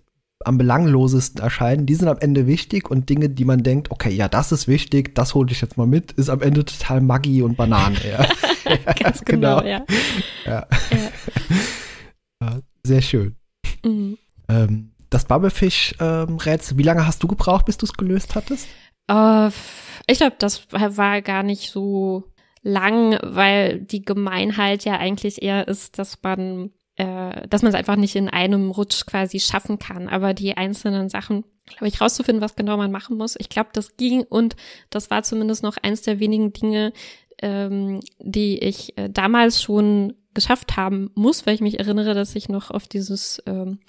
[0.45, 4.30] am belanglosesten erscheinen, die sind am Ende wichtig und Dinge, die man denkt, okay, ja,
[4.30, 7.58] das ist wichtig, das hole ich jetzt mal mit, ist am Ende total Maggi und
[7.58, 7.97] Banane.
[8.10, 8.26] Ja.
[9.04, 9.86] Ganz genau, genau, ja.
[10.45, 10.65] ja.
[12.41, 12.60] ja.
[12.88, 13.36] Sehr schön.
[13.84, 14.17] Mhm.
[14.47, 18.67] Ähm, das Bubblefish-Rätsel, ähm, wie lange hast du gebraucht, bis du es gelöst hattest?
[19.12, 19.52] Uh,
[20.08, 22.24] ich glaube, das war gar nicht so
[22.63, 27.95] lang, weil die Gemeinheit ja eigentlich eher ist, dass man äh, dass man es einfach
[27.95, 30.08] nicht in einem Rutsch quasi schaffen kann.
[30.08, 33.97] Aber die einzelnen Sachen, glaube ich, rauszufinden, was genau man machen muss, ich glaube, das
[33.97, 34.56] ging und
[34.89, 36.93] das war zumindest noch eins der wenigen Dinge,
[37.41, 42.50] ähm, die ich äh, damals schon geschafft haben muss, weil ich mich erinnere, dass ich
[42.50, 43.80] noch auf dieses ähm,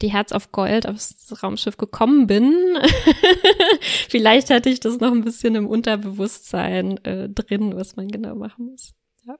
[0.00, 2.54] die Herz auf Gold aufs Raumschiff gekommen bin.
[4.08, 8.66] Vielleicht hatte ich das noch ein bisschen im Unterbewusstsein äh, drin, was man genau machen
[8.66, 8.94] muss.
[9.26, 9.34] Ja.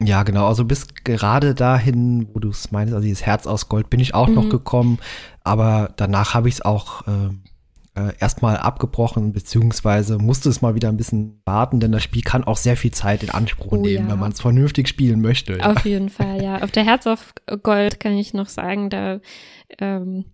[0.00, 0.46] ja, genau.
[0.48, 4.14] Also bis gerade dahin, wo du es meinst, also dieses Herz aus Gold, bin ich
[4.14, 4.34] auch mhm.
[4.34, 4.98] noch gekommen.
[5.44, 7.30] Aber danach habe ich es auch äh,
[7.94, 12.44] äh, erstmal abgebrochen, beziehungsweise musste es mal wieder ein bisschen warten, denn das Spiel kann
[12.44, 14.12] auch sehr viel Zeit in Anspruch oh, nehmen, ja.
[14.12, 15.58] wenn man es vernünftig spielen möchte.
[15.58, 15.72] Ja.
[15.72, 16.62] Auf jeden Fall, ja.
[16.62, 19.20] Auf der Herz auf Gold kann ich noch sagen, da
[19.78, 20.24] ähm,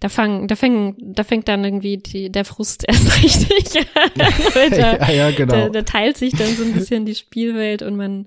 [0.00, 4.10] da fang, da fängt, da fängt dann irgendwie die, der Frust erst richtig an.
[4.16, 5.54] da, ja, ja, genau.
[5.54, 8.26] Da, da teilt sich dann so ein bisschen die Spielwelt und man,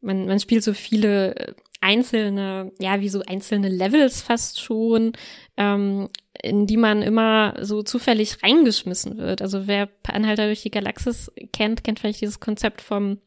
[0.00, 5.12] man, man spielt so viele einzelne, ja, wie so einzelne Levels fast schon,
[5.56, 6.08] ähm,
[6.42, 9.40] in die man immer so zufällig reingeschmissen wird.
[9.40, 13.18] Also wer Anhalter durch die Galaxis kennt, kennt vielleicht dieses Konzept vom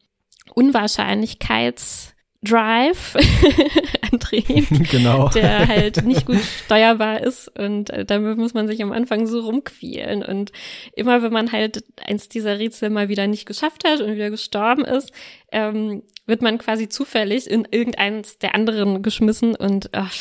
[0.54, 3.16] Unwahrscheinlichkeits Drive
[4.12, 5.28] Antrieb, genau.
[5.30, 9.40] der halt nicht gut steuerbar ist und äh, damit muss man sich am Anfang so
[9.40, 10.52] rumquälen und
[10.94, 14.84] immer wenn man halt eins dieser Rätsel mal wieder nicht geschafft hat und wieder gestorben
[14.84, 15.10] ist,
[15.50, 20.12] ähm, wird man quasi zufällig in irgendeins der anderen geschmissen und ach,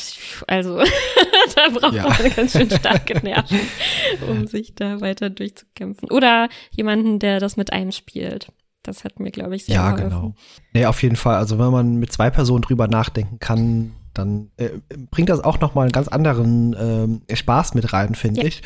[0.47, 0.77] also
[1.55, 2.07] da braucht ja.
[2.07, 3.59] man ganz schön starke Nerven,
[4.27, 6.09] um sich da weiter durchzukämpfen.
[6.09, 8.47] Oder jemanden, der das mit einem spielt.
[8.83, 10.17] Das hat mir, glaube ich, sehr Ja, geholfen.
[10.17, 10.35] genau.
[10.73, 11.35] Nee, auf jeden Fall.
[11.35, 14.69] Also wenn man mit zwei Personen drüber nachdenken kann, dann äh,
[15.11, 18.47] bringt das auch noch mal einen ganz anderen äh, Spaß mit rein, finde ja.
[18.47, 18.61] ich.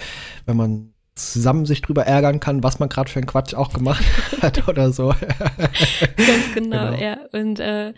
[0.45, 4.03] Wenn man zusammen sich drüber ärgern kann, was man gerade für einen Quatsch auch gemacht
[4.41, 5.13] hat oder so.
[6.17, 7.01] Ganz genau, genau.
[7.01, 7.17] ja.
[7.31, 7.93] Und äh,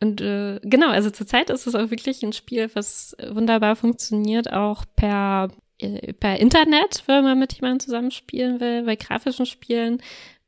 [0.00, 4.84] und äh, genau, also zurzeit ist es auch wirklich ein Spiel, was wunderbar funktioniert, auch
[4.96, 5.48] per,
[5.78, 10.02] äh, per Internet, wenn man mit jemandem zusammenspielen will, bei grafischen Spielen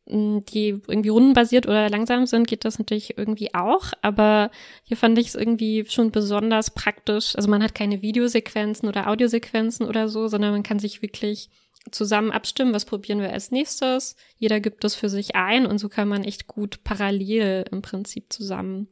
[0.07, 3.93] die irgendwie rundenbasiert oder langsam sind, geht das natürlich irgendwie auch.
[4.03, 4.51] Aber
[4.83, 7.35] hier fand ich es irgendwie schon besonders praktisch.
[7.37, 11.49] Also man hat keine Videosequenzen oder Audiosequenzen oder so, sondern man kann sich wirklich
[11.91, 14.17] zusammen abstimmen, was probieren wir als nächstes.
[14.37, 18.33] Jeder gibt das für sich ein und so kann man echt gut parallel im Prinzip
[18.33, 18.89] zusammen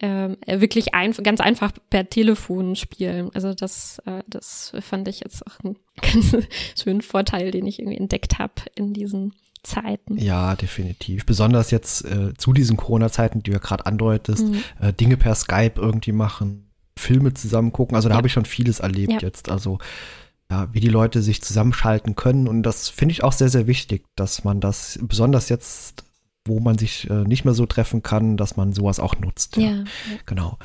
[0.00, 3.30] ähm, wirklich ein, ganz einfach per Telefon spielen.
[3.34, 6.36] Also das, äh, das fand ich jetzt auch einen ganz
[6.82, 10.16] schönen Vorteil, den ich irgendwie entdeckt habe in diesen Zeiten.
[10.16, 11.26] Ja, definitiv.
[11.26, 14.62] Besonders jetzt äh, zu diesen Corona-Zeiten, die du ja gerade andeutest, mhm.
[14.80, 17.94] äh, Dinge per Skype irgendwie machen, Filme zusammen gucken.
[17.94, 18.16] Also da ja.
[18.16, 19.18] habe ich schon vieles erlebt ja.
[19.20, 19.50] jetzt.
[19.50, 19.78] Also
[20.50, 22.48] ja, wie die Leute sich zusammenschalten können.
[22.48, 26.04] Und das finde ich auch sehr, sehr wichtig, dass man das besonders jetzt,
[26.44, 29.56] wo man sich äh, nicht mehr so treffen kann, dass man sowas auch nutzt.
[29.56, 29.84] Ja, ja.
[30.26, 30.58] genau.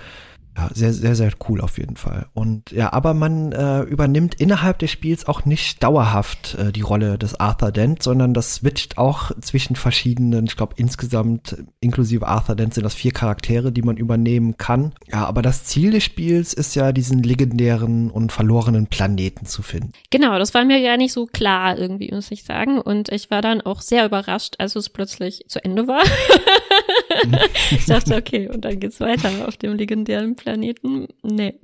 [0.57, 2.27] Ja, sehr, sehr, sehr cool auf jeden Fall.
[2.33, 7.17] Und ja, aber man äh, übernimmt innerhalb des Spiels auch nicht dauerhaft äh, die Rolle
[7.17, 12.73] des Arthur Dent, sondern das switcht auch zwischen verschiedenen, ich glaube insgesamt inklusive Arthur Dent
[12.73, 14.93] sind das vier Charaktere, die man übernehmen kann.
[15.11, 19.91] Ja, aber das Ziel des Spiels ist ja, diesen legendären und verlorenen Planeten zu finden.
[20.09, 22.79] Genau, das war mir ja nicht so klar irgendwie, muss ich sagen.
[22.79, 26.03] Und ich war dann auch sehr überrascht, als es plötzlich zu Ende war.
[27.71, 30.44] ich dachte, okay, und dann geht's weiter auf dem legendären Planeten.
[31.23, 31.59] Nee,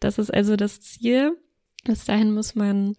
[0.00, 1.36] das ist also das Ziel.
[1.84, 2.94] Bis dahin muss man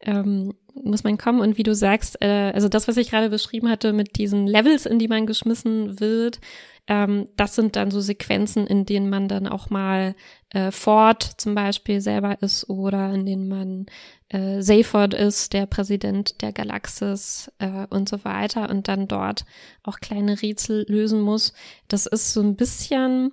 [0.00, 3.70] ähm, muss man kommen und wie du sagst, äh, also das, was ich gerade beschrieben
[3.70, 6.40] hatte mit diesen Levels, in die man geschmissen wird,
[6.86, 10.14] ähm, das sind dann so Sequenzen, in denen man dann auch mal
[10.50, 13.86] äh, Ford zum Beispiel selber ist oder in denen man
[14.28, 19.44] äh, Zayford ist, der Präsident der Galaxis äh, und so weiter und dann dort
[19.82, 21.54] auch kleine Rätsel lösen muss.
[21.88, 23.32] Das ist so ein bisschen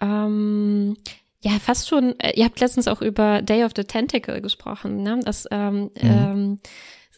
[0.00, 0.96] ähm,
[1.40, 5.20] ja, fast schon, äh, ihr habt letztens auch über Day of the Tentacle gesprochen, ne?
[5.24, 5.90] Das ähm, mhm.
[6.02, 6.58] ähm,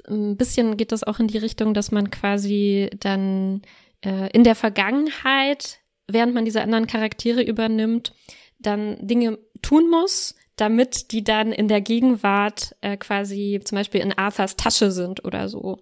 [0.09, 3.63] ein bisschen geht das auch in die Richtung, dass man quasi dann
[4.05, 8.13] äh, in der Vergangenheit, während man diese anderen Charaktere übernimmt,
[8.59, 14.13] dann Dinge tun muss, damit die dann in der Gegenwart äh, quasi zum Beispiel in
[14.13, 15.79] Arthurs Tasche sind oder so.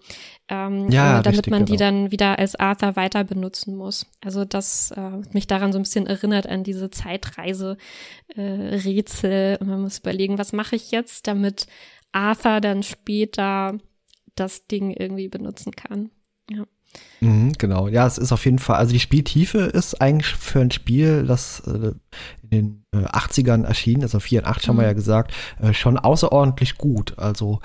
[0.48, 1.84] Ähm, ja, damit richtig, man die genau.
[1.84, 4.06] dann wieder als Arthur weiter benutzen muss.
[4.22, 9.32] Also das äh, mich daran so ein bisschen erinnert an diese Zeitreise-Rätsel.
[9.32, 11.66] Äh, Und man muss überlegen, was mache ich jetzt, damit
[12.12, 13.78] Arthur dann später
[14.36, 16.10] das Ding irgendwie benutzen kann.
[16.48, 16.64] Ja.
[17.20, 20.70] Mhm, genau, ja, es ist auf jeden Fall, also die Spieltiefe ist eigentlich für ein
[20.70, 21.92] Spiel, das äh,
[22.42, 24.70] in den äh, 80ern erschienen, also 84 mhm.
[24.70, 27.18] haben wir ja gesagt, äh, schon außerordentlich gut.
[27.18, 27.60] Also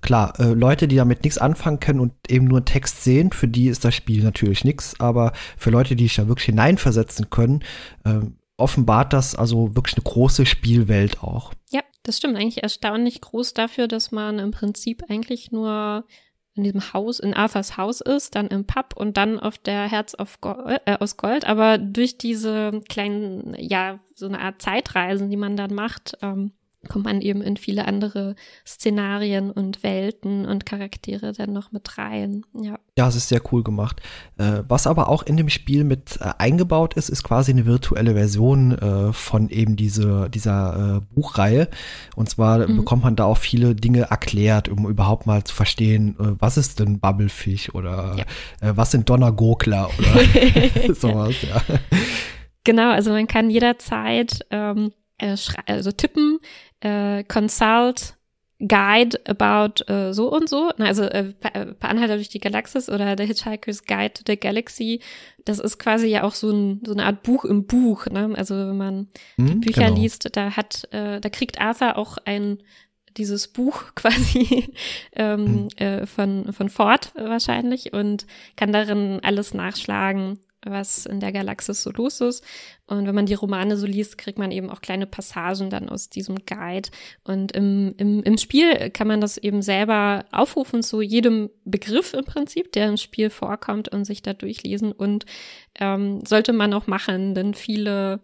[0.00, 3.68] klar, äh, Leute, die damit nichts anfangen können und eben nur Text sehen, für die
[3.68, 7.62] ist das Spiel natürlich nichts, aber für Leute, die sich da wirklich hineinversetzen können,
[8.04, 8.20] äh,
[8.56, 11.52] offenbart das also wirklich eine große Spielwelt auch.
[11.70, 16.04] Ja, das stimmt eigentlich erstaunlich groß dafür, dass man im Prinzip eigentlich nur
[16.56, 20.14] in diesem Haus, in Arthurs Haus ist, dann im Pub und dann auf der Herz
[20.14, 21.46] auf Gold, äh, aus Gold.
[21.46, 26.52] Aber durch diese kleinen, ja, so eine Art Zeitreisen, die man dann macht, ähm,
[26.88, 28.34] kommt man eben in viele andere
[28.66, 32.44] Szenarien und Welten und Charaktere dann noch mit rein.
[32.54, 34.00] Ja, ja es ist sehr cool gemacht.
[34.38, 38.14] Äh, was aber auch in dem Spiel mit äh, eingebaut ist, ist quasi eine virtuelle
[38.14, 41.68] Version äh, von eben diese, dieser Buchreihe.
[42.14, 42.76] Und zwar mhm.
[42.76, 47.00] bekommt man da auch viele Dinge erklärt, um überhaupt mal zu verstehen, was ist denn
[47.00, 48.76] Bubblefish oder ja.
[48.76, 51.62] Was sind Donnergurkler oder sowas, ja.
[52.64, 56.38] Genau, also man kann jederzeit ähm, also tippen,
[56.80, 58.16] äh, Consult
[58.58, 63.26] Guide about äh, so und so, also äh, per Anhalter durch die Galaxis oder der
[63.26, 65.00] Hitchhiker's Guide to the Galaxy,
[65.44, 68.32] das ist quasi ja auch so, ein, so eine Art Buch im Buch, ne?
[68.34, 70.00] Also wenn man hm, die Bücher genau.
[70.00, 72.62] liest, da hat, äh, da kriegt Arthur auch ein
[73.18, 74.72] dieses Buch quasi
[75.12, 75.86] ähm, hm.
[75.86, 81.90] äh, von, von Ford wahrscheinlich und kann darin alles nachschlagen, was in der Galaxis so
[81.90, 82.44] los ist.
[82.86, 86.08] Und wenn man die Romane so liest, kriegt man eben auch kleine Passagen dann aus
[86.08, 86.88] diesem Guide.
[87.24, 92.24] Und im, im, im Spiel kann man das eben selber aufrufen zu jedem Begriff im
[92.24, 94.92] Prinzip, der im Spiel vorkommt und sich da durchlesen.
[94.92, 95.26] Und
[95.78, 98.20] ähm, sollte man auch machen, denn viele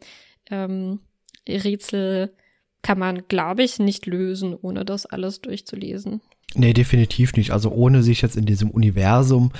[0.50, 1.00] ähm,
[1.48, 2.35] Rätsel
[2.83, 6.20] kann man, glaube ich, nicht lösen, ohne das alles durchzulesen.
[6.55, 7.51] Nee, definitiv nicht.
[7.51, 9.53] Also ohne sich jetzt in diesem Universum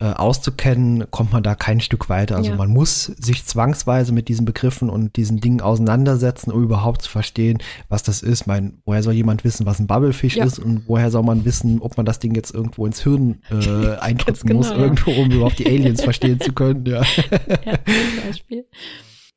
[0.00, 2.36] äh, auszukennen, kommt man da kein Stück weiter.
[2.36, 2.56] Also ja.
[2.56, 7.58] man muss sich zwangsweise mit diesen Begriffen und diesen Dingen auseinandersetzen, um überhaupt zu verstehen,
[7.88, 8.46] was das ist.
[8.46, 10.44] Mein, woher soll jemand wissen, was ein Bubblefish ja.
[10.44, 13.96] ist und woher soll man wissen, ob man das Ding jetzt irgendwo ins Hirn äh,
[14.00, 14.76] eindrücken genau, muss, ja.
[14.76, 16.86] irgendwo, um überhaupt die Aliens verstehen zu können.
[16.86, 17.02] Ja.
[17.64, 18.64] ja, zum Beispiel.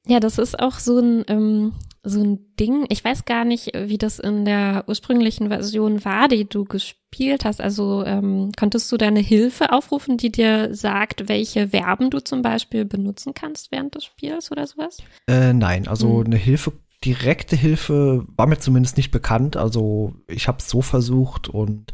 [0.07, 2.85] Ja, das ist auch so ein, ähm, so ein Ding.
[2.89, 7.61] Ich weiß gar nicht, wie das in der ursprünglichen Version war, die du gespielt hast.
[7.61, 12.41] Also ähm, konntest du da eine Hilfe aufrufen, die dir sagt, welche Verben du zum
[12.41, 14.97] Beispiel benutzen kannst während des Spiels oder sowas?
[15.27, 16.25] Äh, nein, also hm.
[16.25, 16.73] eine Hilfe,
[17.05, 19.55] direkte Hilfe war mir zumindest nicht bekannt.
[19.55, 21.91] Also ich habe es so versucht und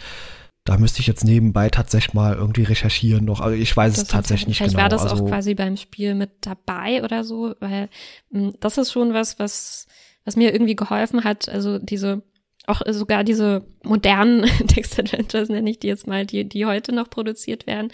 [0.67, 3.39] da müsste ich jetzt nebenbei tatsächlich mal irgendwie recherchieren noch.
[3.39, 4.82] Also ich weiß das es tatsächlich nicht vielleicht genau.
[4.82, 7.89] Vielleicht war das also, auch quasi beim Spiel mit dabei oder so, weil
[8.32, 9.88] mh, hm, das ist schon was, was,
[10.25, 11.47] was mir irgendwie geholfen hat.
[11.47, 12.21] Also diese,
[12.65, 17.65] auch sogar diese modernen Text-Adventures nenne ich die jetzt mal, die, die heute noch produziert
[17.65, 17.93] werden.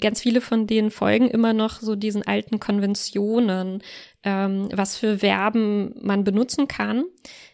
[0.00, 3.80] Ganz viele von denen folgen immer noch so diesen alten Konventionen,
[4.24, 7.04] ähm, was für Verben man benutzen kann.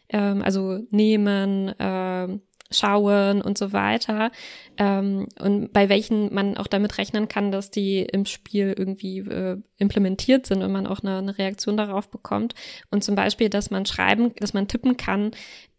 [0.08, 4.30] Ähm, also nehmen, ähm, schauen und so weiter.
[4.76, 9.56] Ähm, und bei welchen man auch damit rechnen kann, dass die im Spiel irgendwie äh,
[9.78, 12.54] implementiert sind und man auch eine, eine, Reaktion darauf bekommt.
[12.90, 15.30] Und zum Beispiel, dass man schreiben, dass man tippen kann,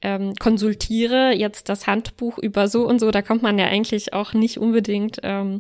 [0.02, 3.12] ähm, konsultiere jetzt das Handbuch über so und so.
[3.12, 5.60] Da kommt man ja eigentlich auch nicht unbedingt ähm,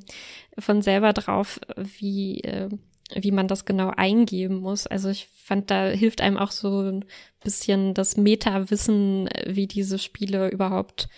[0.57, 2.69] von selber drauf, wie äh,
[3.15, 4.87] wie man das genau eingeben muss.
[4.87, 7.05] Also ich fand, da hilft einem auch so ein
[7.43, 11.09] bisschen das Meta-Wissen, wie diese Spiele überhaupt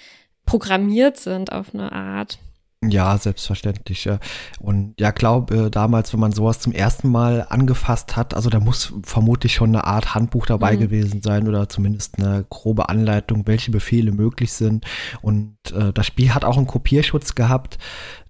[0.46, 2.40] programmiert sind auf eine Art.
[2.84, 4.06] Ja, selbstverständlich.
[4.06, 4.20] Ja.
[4.60, 8.60] Und ja, glaube, äh, damals, wenn man sowas zum ersten Mal angefasst hat, also da
[8.60, 10.80] muss vermutlich schon eine Art Handbuch dabei mhm.
[10.80, 14.86] gewesen sein oder zumindest eine grobe Anleitung, welche Befehle möglich sind.
[15.22, 17.78] Und äh, das Spiel hat auch einen Kopierschutz gehabt,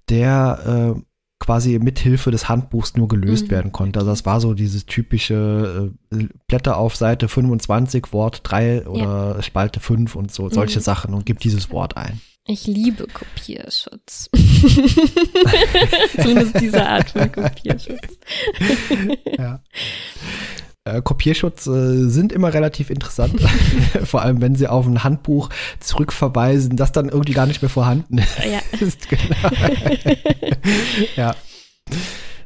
[0.09, 1.01] der äh,
[1.41, 3.51] quasi mithilfe des Handbuchs nur gelöst mhm.
[3.51, 3.99] werden konnte.
[3.99, 9.41] Also das war so dieses typische äh, Blätter auf Seite 25, Wort 3 oder ja.
[9.41, 10.83] Spalte 5 und so, solche mhm.
[10.83, 12.21] Sachen und gibt dieses Wort ein.
[12.47, 14.29] Ich liebe Kopierschutz.
[16.21, 18.17] Zumindest diese Art von Kopierschutz.
[19.37, 19.61] ja.
[20.83, 23.39] Äh, Kopierschutz äh, sind immer relativ interessant,
[24.03, 28.17] vor allem wenn sie auf ein Handbuch zurückverweisen, das dann irgendwie gar nicht mehr vorhanden
[28.17, 28.61] ja.
[28.79, 29.07] ist.
[29.07, 29.21] Genau.
[31.15, 31.35] ja.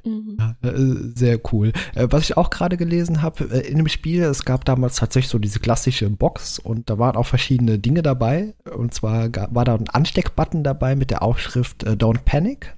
[0.04, 0.38] Mhm.
[0.38, 1.72] Ja, äh, sehr cool.
[1.96, 5.40] Äh, was ich auch gerade gelesen habe, in dem Spiel, es gab damals tatsächlich so
[5.40, 8.54] diese klassische Box und da waren auch verschiedene Dinge dabei.
[8.70, 12.76] Und zwar war da ein Ansteckbutton dabei mit der Aufschrift Don't Panic.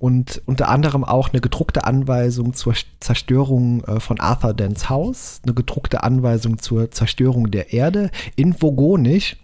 [0.00, 5.54] Und unter anderem auch eine gedruckte Anweisung zur Zerstörung äh, von Arthur Dents Haus, eine
[5.54, 9.36] gedruckte Anweisung zur Zerstörung der Erde in Vogonich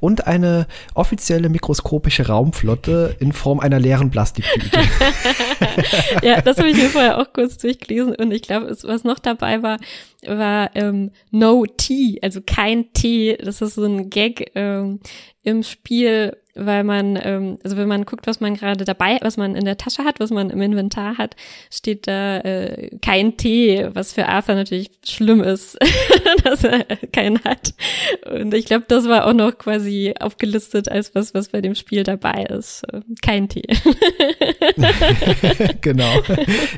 [0.00, 4.70] und eine offizielle mikroskopische Raumflotte in Form einer leeren Plastiktüte.
[6.22, 9.62] ja, das habe ich mir vorher auch kurz durchgelesen und ich glaube, was noch dabei
[9.62, 9.78] war,
[10.26, 13.36] war ähm, No Tea, also kein Tee.
[13.36, 15.00] Das ist so ein Gag ähm,
[15.42, 19.56] im Spiel, weil man, ähm, also wenn man guckt, was man gerade dabei, was man
[19.56, 21.34] in der Tasche hat, was man im Inventar hat,
[21.70, 25.78] steht da äh, kein Tee, was für Arthur natürlich schlimm ist,
[26.44, 27.74] dass er keinen hat.
[28.30, 32.02] Und ich glaube, das war auch noch quasi aufgelistet als was, was bei dem Spiel
[32.02, 32.82] dabei ist.
[33.22, 33.62] Kein Tee.
[35.80, 36.12] genau.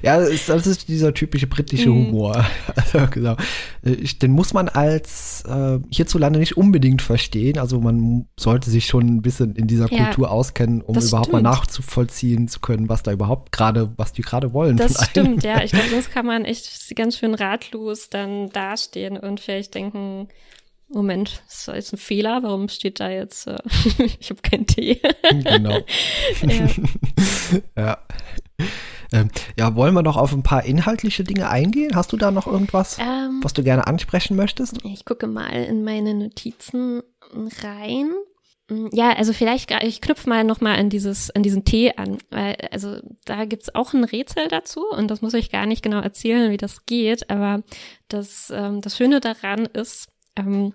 [0.03, 2.09] Ja, das ist, das ist dieser typische britische mhm.
[2.09, 2.45] Humor.
[2.77, 3.37] Also, genau.
[3.83, 7.59] Den muss man als äh, hierzulande nicht unbedingt verstehen.
[7.59, 11.33] Also man sollte sich schon ein bisschen in dieser ja, Kultur auskennen, um überhaupt stimmt.
[11.33, 14.77] mal nachzuvollziehen zu können, was da überhaupt gerade, was die gerade wollen.
[14.77, 15.61] Das stimmt, ja.
[15.65, 20.29] Ich glaube, sonst kann man echt ganz schön ratlos dann dastehen und vielleicht denken,
[20.89, 22.43] Moment, das ist jetzt ein Fehler.
[22.43, 23.59] Warum steht da jetzt, äh,
[24.21, 25.01] ich habe keinen Tee?
[25.31, 25.81] genau.
[26.43, 26.69] ja.
[27.77, 27.99] ja.
[29.13, 31.95] Ähm, ja, wollen wir noch auf ein paar inhaltliche Dinge eingehen?
[31.95, 34.79] Hast du da noch irgendwas, ähm, was du gerne ansprechen möchtest?
[34.85, 37.03] Ich gucke mal in meine Notizen
[37.63, 38.11] rein.
[38.69, 42.57] Mm, ja, also vielleicht, ich knüpfe mal nochmal an dieses, an diesen Tee an, weil,
[42.71, 46.51] also da gibt's auch ein Rätsel dazu und das muss ich gar nicht genau erzählen,
[46.51, 47.63] wie das geht, aber
[48.09, 50.73] das, ähm, das Schöne daran ist, ähm,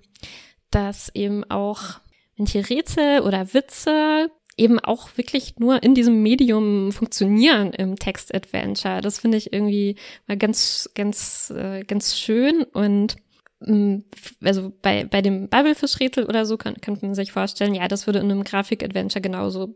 [0.71, 1.99] dass eben auch
[2.37, 9.01] manche Rätsel oder Witze eben auch wirklich nur in diesem Medium funktionieren im Text-Adventure.
[9.01, 9.95] Das finde ich irgendwie
[10.27, 13.15] mal ganz, ganz, äh, ganz schön und
[13.61, 18.19] also bei, bei dem Biblefisch-Rätsel oder so kann, kann man sich vorstellen, ja, das würde
[18.19, 19.75] in einem Grafik-Adventure genauso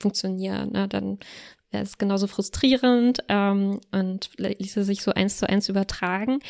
[0.00, 0.72] funktionieren.
[0.72, 0.88] Ne?
[0.88, 1.18] Dann
[1.70, 6.40] wäre es genauso frustrierend ähm, und ließe sich so eins zu eins übertragen.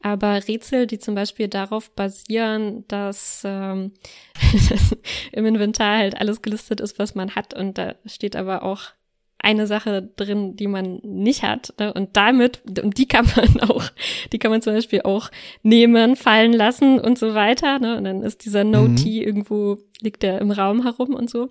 [0.00, 3.92] Aber Rätsel, die zum Beispiel darauf basieren, dass, ähm,
[4.70, 4.96] dass
[5.32, 8.92] im Inventar halt alles gelistet ist, was man hat und da steht aber auch
[9.42, 11.74] eine Sache drin, die man nicht hat.
[11.78, 11.92] Ne?
[11.92, 13.84] Und damit, und die kann man auch,
[14.32, 15.30] die kann man zum Beispiel auch
[15.62, 17.78] nehmen, fallen lassen und so weiter.
[17.78, 17.96] Ne?
[17.96, 19.26] Und dann ist dieser No-T mhm.
[19.26, 21.48] irgendwo, liegt der im Raum herum und so.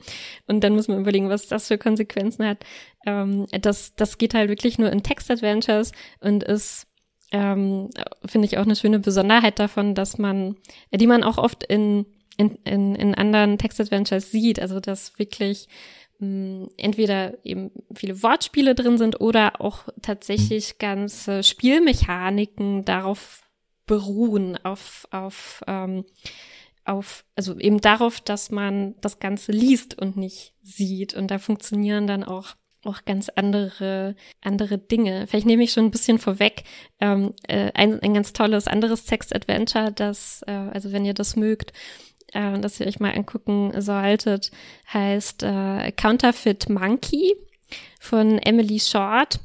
[0.48, 2.60] Und dann muss man überlegen, was das für Konsequenzen hat.
[3.06, 5.92] Ähm, das, das geht halt wirklich nur in Text-Adventures
[6.22, 6.86] und ist
[7.32, 7.90] ähm,
[8.26, 10.56] finde ich auch eine schöne Besonderheit davon, dass man,
[10.92, 12.08] die man auch oft in,
[12.38, 15.68] in, in, in anderen Text-Adventures sieht, also dass wirklich
[16.20, 23.44] entweder eben viele Wortspiele drin sind oder auch tatsächlich ganze Spielmechaniken darauf
[23.86, 26.06] beruhen, auf, auf, ähm,
[26.84, 31.14] auf, also eben darauf, dass man das Ganze liest und nicht sieht.
[31.14, 32.56] Und da funktionieren dann auch
[32.86, 35.28] auch ganz andere, andere Dinge.
[35.28, 36.64] Vielleicht nehme ich schon ein bisschen vorweg.
[37.02, 41.74] Ähm, äh, ein, ein ganz tolles anderes Text-Adventure, das, äh, also wenn ihr das mögt,
[42.34, 44.52] äh, dass ihr euch mal angucken solltet,
[44.94, 47.36] heißt äh, Counterfeit Monkey
[48.00, 49.40] von Emily Short.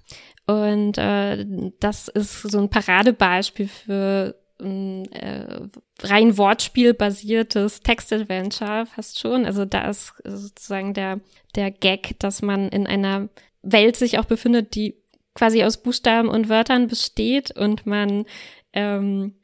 [0.46, 1.46] Und äh,
[1.80, 5.60] das ist so ein Paradebeispiel für ein äh,
[6.02, 9.46] rein Wortspiel-basiertes Text-Adventure fast schon.
[9.46, 11.20] Also da ist sozusagen der,
[11.54, 13.28] der Gag, dass man in einer
[13.62, 14.96] Welt sich auch befindet, die
[15.34, 18.24] quasi aus Buchstaben und Wörtern besteht und man
[18.72, 19.34] ähm,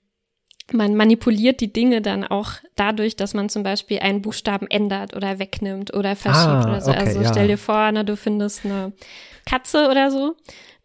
[0.73, 5.39] man manipuliert die Dinge dann auch dadurch, dass man zum Beispiel einen Buchstaben ändert oder
[5.39, 6.91] wegnimmt oder verschiebt ah, oder so.
[6.91, 8.93] Okay, also stell dir vor, ne, du findest eine
[9.47, 10.37] Katze oder so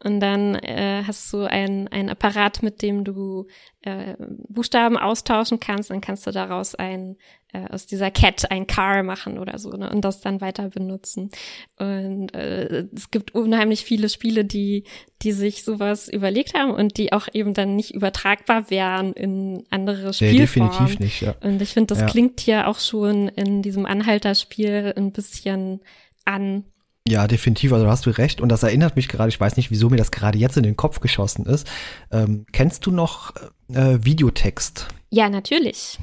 [0.05, 3.47] und dann äh, hast du ein, ein Apparat, mit dem du
[3.81, 4.15] äh,
[4.49, 5.89] Buchstaben austauschen kannst.
[5.89, 7.17] Dann kannst du daraus ein,
[7.55, 9.89] äh, aus dieser Cat ein Car machen oder so ne?
[9.89, 11.29] und das dann weiter benutzen.
[11.77, 14.83] Und äh, es gibt unheimlich viele Spiele, die,
[15.21, 20.13] die sich sowas überlegt haben und die auch eben dann nicht übertragbar wären in andere
[20.13, 20.35] Spielformen.
[20.35, 21.35] Nee, definitiv nicht, ja.
[21.41, 22.07] Und ich finde, das ja.
[22.07, 25.81] klingt hier auch schon in diesem Anhalterspiel ein bisschen
[26.25, 26.65] an.
[27.07, 28.41] Ja, definitiv, also da hast du recht.
[28.41, 30.75] Und das erinnert mich gerade, ich weiß nicht, wieso mir das gerade jetzt in den
[30.75, 31.67] Kopf geschossen ist.
[32.11, 33.33] Ähm, kennst du noch
[33.69, 34.87] äh, Videotext?
[35.11, 35.99] Ja, natürlich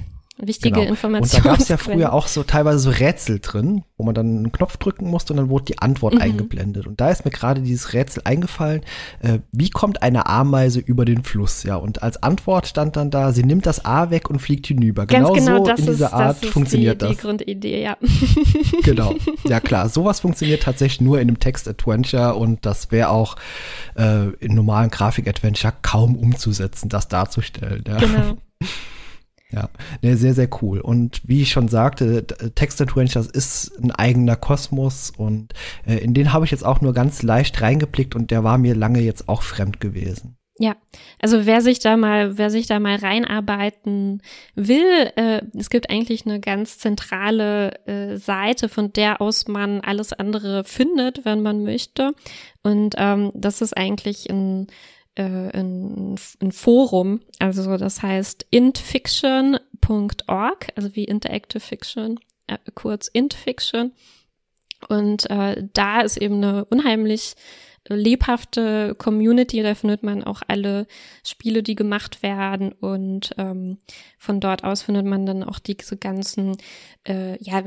[0.46, 0.90] wichtige genau.
[0.90, 1.40] Informationen.
[1.40, 4.26] Und da gab es ja früher auch so teilweise so Rätsel drin, wo man dann
[4.26, 6.20] einen Knopf drücken musste und dann wurde die Antwort mhm.
[6.22, 6.86] eingeblendet.
[6.86, 8.82] Und da ist mir gerade dieses Rätsel eingefallen,
[9.20, 11.62] äh, wie kommt eine Ameise über den Fluss?
[11.62, 15.06] Ja, und als Antwort stand dann da, sie nimmt das A weg und fliegt hinüber.
[15.06, 17.16] Ganz genau, genau so in dieser ist, Art funktioniert die, das.
[17.16, 17.96] Die Grundidee, ja.
[18.82, 19.14] genau,
[19.44, 19.88] ja klar.
[19.88, 23.36] Sowas funktioniert tatsächlich nur in einem Text-Adventure und das wäre auch
[23.96, 27.84] äh, in normalen Grafik-Adventure kaum umzusetzen, das darzustellen.
[27.86, 27.98] Ja.
[27.98, 28.36] Genau.
[29.52, 29.68] Ja,
[30.00, 30.80] nee, sehr, sehr cool.
[30.80, 35.52] Und wie ich schon sagte, Text Adventures ist ein eigener Kosmos und
[35.86, 38.74] äh, in den habe ich jetzt auch nur ganz leicht reingeblickt und der war mir
[38.74, 40.36] lange jetzt auch fremd gewesen.
[40.58, 40.76] Ja,
[41.20, 44.22] also wer sich da mal, wer sich da mal reinarbeiten
[44.54, 50.12] will, äh, es gibt eigentlich eine ganz zentrale äh, Seite, von der aus man alles
[50.12, 52.12] andere findet, wenn man möchte.
[52.62, 54.68] Und ähm, das ist eigentlich ein
[55.14, 63.92] äh, ein, ein Forum, also das heißt intfiction.org, also wie Interactive Fiction, äh, kurz intfiction.
[64.88, 67.34] Und äh, da ist eben eine unheimlich
[67.96, 70.86] lebhafte Community, da findet man auch alle
[71.24, 73.78] Spiele, die gemacht werden und ähm,
[74.18, 76.56] von dort aus findet man dann auch diese ganzen
[77.06, 77.62] äh, ja,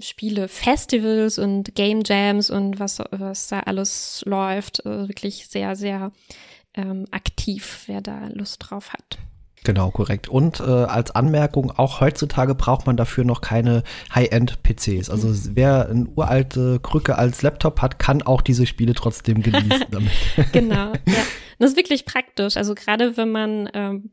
[0.00, 4.84] Spiele, Festivals und Game Jams und was, was da alles läuft.
[4.84, 6.12] Also wirklich sehr, sehr
[6.74, 9.18] ähm, aktiv, wer da Lust drauf hat.
[9.64, 10.28] Genau, korrekt.
[10.28, 13.82] Und äh, als Anmerkung, auch heutzutage braucht man dafür noch keine
[14.14, 15.10] High-End-PCs.
[15.10, 15.50] Also mhm.
[15.54, 20.12] wer eine uralte Krücke als Laptop hat, kann auch diese Spiele trotzdem genießen damit.
[20.52, 21.22] genau, ja.
[21.58, 22.56] Das ist wirklich praktisch.
[22.56, 24.10] Also gerade wenn man ähm,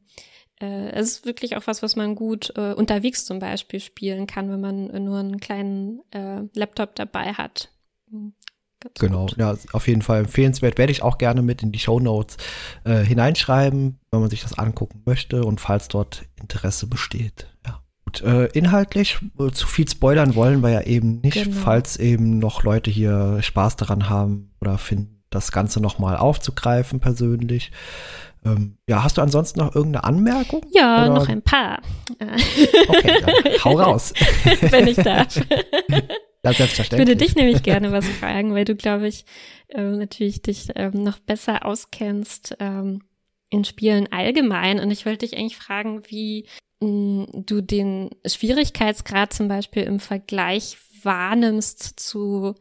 [0.60, 4.50] äh, es ist wirklich auch was, was man gut äh, unterwegs zum Beispiel spielen kann,
[4.50, 7.70] wenn man nur einen kleinen äh, Laptop dabei hat.
[8.10, 8.34] Mhm.
[8.80, 9.38] Ganz genau, gut.
[9.38, 10.78] ja, auf jeden Fall empfehlenswert.
[10.78, 12.38] Werde ich auch gerne mit in die Show Notes
[12.84, 17.48] äh, hineinschreiben, wenn man sich das angucken möchte und falls dort Interesse besteht.
[17.66, 17.82] Ja.
[18.06, 21.58] Gut, äh, inhaltlich, äh, zu viel spoilern wollen wir ja eben nicht, genau.
[21.60, 27.72] falls eben noch Leute hier Spaß daran haben oder finden, das Ganze nochmal aufzugreifen persönlich.
[28.46, 30.66] Ähm, ja, hast du ansonsten noch irgendeine Anmerkung?
[30.72, 31.16] Ja, oder?
[31.16, 31.82] noch ein paar.
[32.88, 34.14] Okay, dann hau raus.
[34.62, 35.38] Wenn ich darf.
[36.44, 37.00] Ja, selbstverständlich.
[37.00, 39.26] Ich würde dich nämlich gerne was fragen, weil du, glaube ich,
[39.70, 43.02] äh, natürlich dich ähm, noch besser auskennst ähm,
[43.50, 44.80] in Spielen allgemein.
[44.80, 46.48] Und ich wollte dich eigentlich fragen, wie
[46.80, 52.56] mh, mm, du den Schwierigkeitsgrad zum Beispiel im Vergleich wahrnimmst zu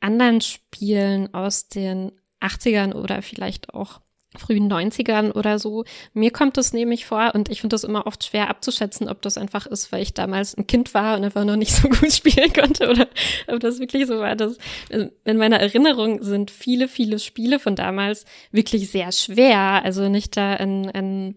[0.00, 4.00] anderen Spielen aus den 80ern oder vielleicht auch
[4.36, 5.84] frühen 90ern oder so.
[6.12, 9.36] Mir kommt das nämlich vor und ich finde das immer oft schwer abzuschätzen, ob das
[9.36, 12.52] einfach ist, weil ich damals ein Kind war und einfach noch nicht so gut spielen
[12.52, 13.08] konnte oder
[13.48, 14.36] ob das wirklich so war.
[14.36, 14.56] Dass,
[14.88, 19.82] in meiner Erinnerung sind viele, viele Spiele von damals wirklich sehr schwer.
[19.84, 21.34] Also nicht da an, an,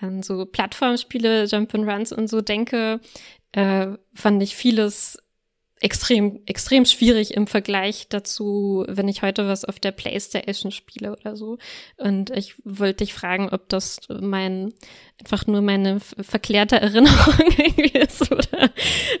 [0.00, 3.00] an so Plattformspiele, Jump and Runs und so denke,
[3.52, 5.18] äh, fand ich vieles
[5.82, 11.36] extrem, extrem schwierig im Vergleich dazu, wenn ich heute was auf der Playstation spiele oder
[11.36, 11.58] so.
[11.96, 14.72] Und ich wollte dich fragen, ob das mein,
[15.18, 18.70] einfach nur meine verklärte Erinnerung irgendwie ist oder,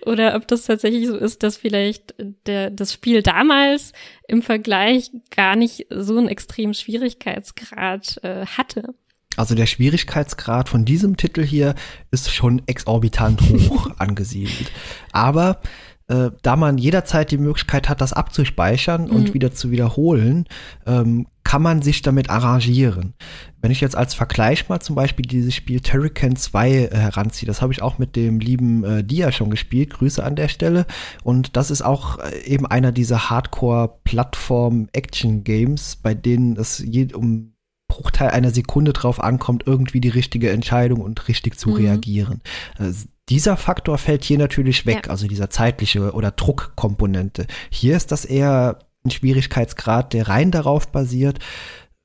[0.06, 2.14] oder ob das tatsächlich so ist, dass vielleicht
[2.46, 3.92] der, das Spiel damals
[4.28, 8.94] im Vergleich gar nicht so einen extremen Schwierigkeitsgrad äh, hatte.
[9.36, 11.74] Also der Schwierigkeitsgrad von diesem Titel hier
[12.10, 14.70] ist schon exorbitant hoch angesiedelt.
[15.10, 15.60] Aber
[16.08, 19.10] äh, da man jederzeit die Möglichkeit hat, das abzuspeichern mhm.
[19.10, 20.46] und wieder zu wiederholen,
[20.86, 23.14] ähm, kann man sich damit arrangieren.
[23.60, 27.62] Wenn ich jetzt als Vergleich mal zum Beispiel dieses Spiel Turrican 2 äh, heranziehe, das
[27.62, 30.86] habe ich auch mit dem lieben äh, Dia schon gespielt, Grüße an der Stelle.
[31.22, 37.52] Und das ist auch äh, eben einer dieser Hardcore-Plattform-Action-Games, bei denen es je, um
[37.88, 41.76] Bruchteil einer Sekunde drauf ankommt, irgendwie die richtige Entscheidung und richtig zu mhm.
[41.76, 42.40] reagieren.
[42.78, 42.92] Äh,
[43.28, 45.10] dieser Faktor fällt hier natürlich weg, ja.
[45.10, 47.46] also dieser zeitliche oder Druckkomponente.
[47.70, 51.38] Hier ist das eher ein Schwierigkeitsgrad, der rein darauf basiert,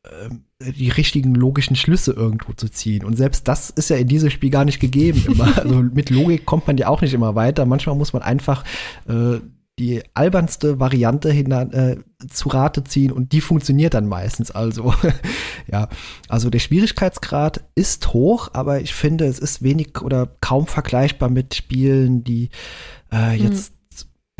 [0.05, 3.03] ähm, die richtigen logischen Schlüsse irgendwo zu ziehen.
[3.03, 5.55] Und selbst das ist ja in diesem Spiel gar nicht gegeben immer.
[5.57, 7.65] Also mit Logik kommt man ja auch nicht immer weiter.
[7.65, 8.63] Manchmal muss man einfach
[9.07, 9.39] äh,
[9.79, 11.97] die albernste Variante hinan, äh,
[12.29, 14.49] zu Rate ziehen und die funktioniert dann meistens.
[14.49, 14.93] Also,
[15.71, 15.87] ja,
[16.27, 21.53] also der Schwierigkeitsgrad ist hoch, aber ich finde, es ist wenig oder kaum vergleichbar mit
[21.53, 22.49] Spielen, die
[23.11, 23.51] äh, hm.
[23.51, 23.73] jetzt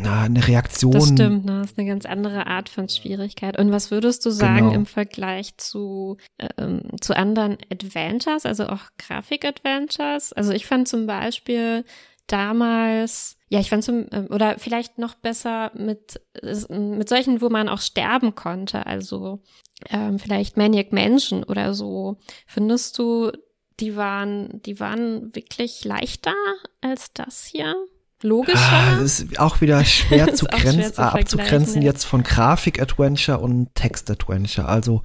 [0.00, 0.92] na, eine Reaktion.
[0.92, 1.60] Das stimmt, ne?
[1.60, 3.58] das ist eine ganz andere Art von Schwierigkeit.
[3.58, 4.72] Und was würdest du sagen genau.
[4.72, 6.18] im Vergleich zu,
[6.56, 10.32] ähm, zu anderen Adventures, also auch Grafik-Adventures?
[10.32, 11.84] Also ich fand zum Beispiel
[12.28, 16.20] damals, ja, ich fand zum, ähm, oder vielleicht noch besser mit,
[16.68, 19.42] mit solchen, wo man auch sterben konnte, also
[19.90, 22.18] ähm, vielleicht Maniac Mansion oder so.
[22.46, 23.32] Findest du,
[23.80, 26.34] die waren, die waren wirklich leichter
[26.80, 27.74] als das hier?
[28.22, 28.58] Logischer?
[28.58, 31.92] Ah, das ist auch wieder schwer zu, grenzen, schwer zu abzugrenzen ja.
[31.92, 34.66] jetzt von Grafik-Adventure und Text-Adventure.
[34.68, 35.02] Also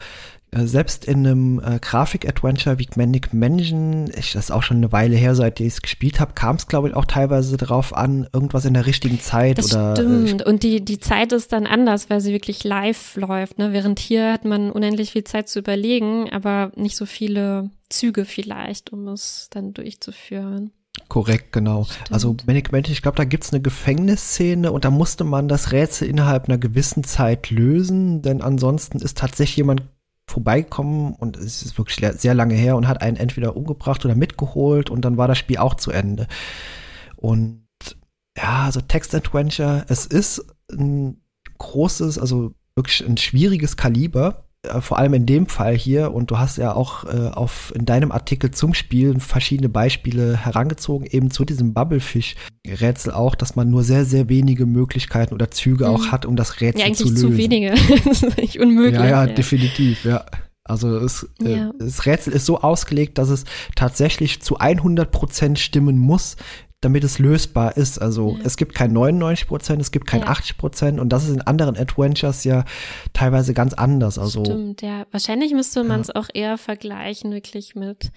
[0.66, 5.16] selbst in einem äh, Grafik-Adventure wie Manic Mansion, ich, das ist auch schon eine Weile
[5.16, 8.66] her, seit ich es gespielt habe, kam es, glaube ich, auch teilweise darauf an, irgendwas
[8.66, 9.96] in der richtigen Zeit das oder.
[9.96, 10.42] Stimmt.
[10.42, 13.58] Äh, und die, die Zeit ist dann anders, weil sie wirklich live läuft.
[13.58, 13.74] Ne?
[13.74, 18.94] Während hier hat man unendlich viel Zeit zu überlegen, aber nicht so viele Züge vielleicht,
[18.94, 20.72] um es dann durchzuführen.
[21.10, 21.86] Korrekt, genau.
[21.86, 22.12] Stimmt.
[22.12, 26.08] Also Manic Mansion, ich glaube, da gibt's eine Gefängnisszene und da musste man das Rätsel
[26.08, 29.84] innerhalb einer gewissen Zeit lösen, denn ansonsten ist tatsächlich jemand
[30.28, 34.90] vorbeikommen und es ist wirklich sehr lange her und hat einen entweder umgebracht oder mitgeholt
[34.90, 36.28] und dann war das Spiel auch zu Ende.
[37.16, 37.66] Und
[38.38, 41.22] ja, also Text Adventure, es ist ein
[41.58, 44.43] großes, also wirklich ein schwieriges Kaliber,
[44.80, 48.12] vor allem in dem Fall hier, und du hast ja auch äh, auf, in deinem
[48.12, 54.06] Artikel zum Spiel verschiedene Beispiele herangezogen, eben zu diesem Bubblefish-Rätsel auch, dass man nur sehr,
[54.06, 55.96] sehr wenige Möglichkeiten oder Züge mhm.
[55.96, 57.32] auch hat, um das Rätsel ja, zu lösen.
[57.32, 57.72] zu wenige.
[58.06, 58.96] das ist nicht unmöglich.
[58.96, 59.34] Ja, ja, ja.
[59.34, 60.26] definitiv, ja.
[60.66, 61.70] Also es, äh, ja.
[61.70, 63.44] äh, das Rätsel ist so ausgelegt, dass es
[63.76, 66.38] tatsächlich zu 100 Prozent stimmen muss,
[66.84, 68.02] damit es lösbar ist.
[68.02, 70.28] Also es gibt kein 99 Prozent, es gibt kein ja.
[70.28, 72.66] 80 Prozent und das ist in anderen Adventures ja
[73.14, 74.18] teilweise ganz anders.
[74.18, 75.06] Also Stimmt, ja.
[75.12, 76.16] Wahrscheinlich müsste man es ja.
[76.16, 78.12] auch eher vergleichen wirklich mit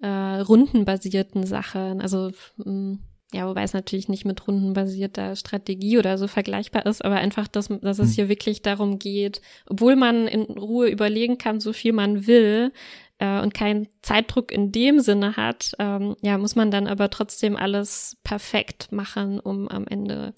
[0.00, 2.00] äh, rundenbasierten Sachen.
[2.00, 2.98] Also mh, mm,
[3.34, 7.66] ja, wobei es natürlich nicht mit rundenbasierter Strategie oder so vergleichbar ist, aber einfach, dass,
[7.66, 8.14] dass es hm.
[8.14, 12.72] hier wirklich darum geht, obwohl man in Ruhe überlegen kann, so viel man will,
[13.18, 17.56] äh, und keinen Zeitdruck in dem Sinne hat, ähm, ja, muss man dann aber trotzdem
[17.56, 20.34] alles perfekt machen, um am Ende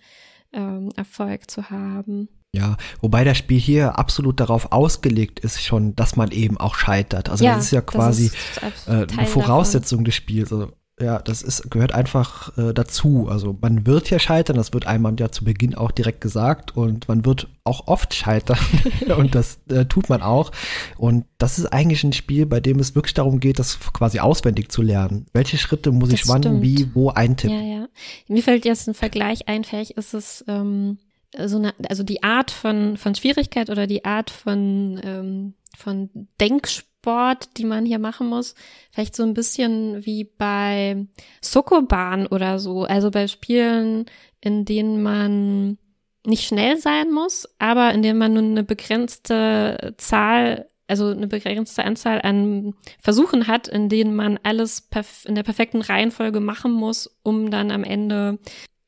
[0.52, 2.28] ähm, Erfolg zu haben.
[2.52, 7.28] Ja, wobei das Spiel hier absolut darauf ausgelegt ist schon, dass man eben auch scheitert.
[7.28, 10.04] Also ja, das ist ja quasi ist äh, eine Voraussetzung davon.
[10.06, 10.52] des Spiels.
[10.52, 13.28] Also ja, das ist, gehört einfach äh, dazu.
[13.28, 17.06] Also man wird ja scheitern, das wird einem ja zu Beginn auch direkt gesagt und
[17.06, 18.58] man wird auch oft scheitern
[19.18, 20.52] und das äh, tut man auch.
[20.96, 24.70] Und das ist eigentlich ein Spiel, bei dem es wirklich darum geht, das quasi auswendig
[24.72, 25.26] zu lernen.
[25.34, 26.62] Welche Schritte muss das ich wann, stimmt.
[26.62, 27.56] wie, wo eintippen?
[27.56, 27.88] Ja, ja.
[28.28, 30.96] Mir fällt jetzt ein Vergleich ein, vielleicht ist es ähm,
[31.44, 36.08] so eine, also die Art von, von Schwierigkeit oder die Art von, ähm, von
[36.40, 38.56] Denksport Sport, die man hier machen muss.
[38.90, 41.06] Vielleicht so ein bisschen wie bei
[41.40, 42.82] Sokoban oder so.
[42.82, 44.06] Also bei Spielen,
[44.40, 45.78] in denen man
[46.26, 51.84] nicht schnell sein muss, aber in denen man nur eine begrenzte Zahl also eine begrenzte
[51.84, 54.88] Anzahl an Versuchen hat, in denen man alles
[55.24, 58.38] in der perfekten Reihenfolge machen muss, um dann am Ende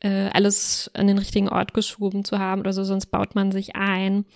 [0.01, 3.75] äh, alles an den richtigen Ort geschoben zu haben oder so, sonst baut man sich
[3.75, 4.27] ein.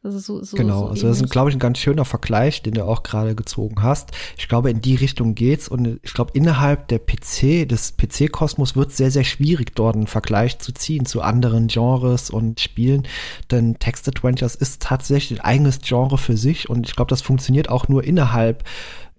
[0.00, 2.84] So, so, genau, so also das ist, glaube ich, ein ganz schöner Vergleich, den du
[2.84, 4.10] auch gerade gezogen hast.
[4.36, 8.90] Ich glaube, in die Richtung geht's und ich glaube, innerhalb der PC, des PC-Kosmos wird
[8.90, 13.08] es sehr, sehr schwierig, dort einen Vergleich zu ziehen zu anderen Genres und Spielen,
[13.50, 17.68] denn Text Adventures ist tatsächlich ein eigenes Genre für sich und ich glaube, das funktioniert
[17.68, 18.62] auch nur innerhalb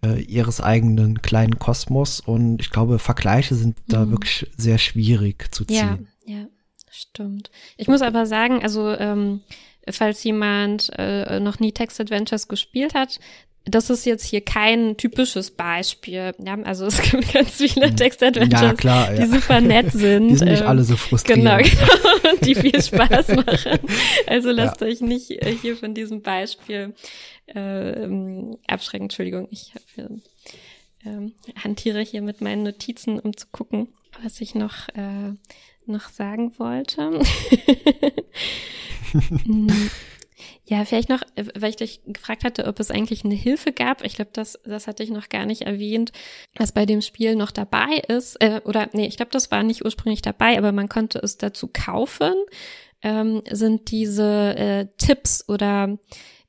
[0.01, 4.11] äh, ihres eigenen kleinen Kosmos und ich glaube, Vergleiche sind da Mhm.
[4.11, 6.07] wirklich sehr schwierig zu ziehen.
[6.25, 6.47] Ja, ja,
[6.89, 7.51] stimmt.
[7.75, 9.41] Ich muss aber sagen, also ähm,
[9.89, 13.19] falls jemand äh, noch nie Text Adventures gespielt hat,
[13.65, 16.33] das ist jetzt hier kein typisches Beispiel.
[16.43, 18.67] Ja, also es gibt ganz viele Text Adventures, Mhm.
[18.67, 19.27] Ja, klar, die ja.
[19.27, 20.29] super nett sind.
[20.29, 21.43] Die sind nicht ähm, alle so frustrierend.
[21.43, 23.79] Genau, genau, die viel Spaß machen.
[24.27, 26.93] Also lasst euch nicht äh, hier von diesem Beispiel
[27.47, 28.07] äh,
[28.67, 29.05] abschrecken.
[29.05, 30.09] Entschuldigung, ich hab hier,
[31.05, 33.89] ähm, hantiere hier mit meinen Notizen, um zu gucken,
[34.23, 35.33] was ich noch, äh,
[35.89, 37.19] noch sagen wollte.
[39.45, 39.89] Mm,
[40.65, 44.03] ja, vielleicht noch, äh, weil ich dich gefragt hatte, ob es eigentlich eine Hilfe gab.
[44.03, 46.11] Ich glaube, das, das hatte ich noch gar nicht erwähnt,
[46.55, 48.35] was bei dem Spiel noch dabei ist.
[48.41, 51.69] Äh, oder nee, ich glaube, das war nicht ursprünglich dabei, aber man konnte es dazu
[51.71, 52.33] kaufen.
[53.01, 55.97] Ähm, sind diese äh, Tipps oder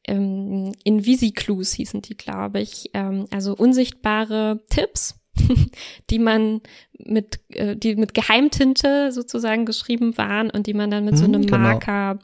[0.04, 2.90] ähm, Invisi-Clues hießen die, glaube ich.
[2.92, 5.19] Ähm, also unsichtbare Tipps,
[6.10, 6.60] die man
[6.98, 11.34] mit, äh, die mit Geheimtinte sozusagen geschrieben waren und die man dann mit so Mhm,
[11.34, 11.58] einem genau.
[11.58, 12.18] Marker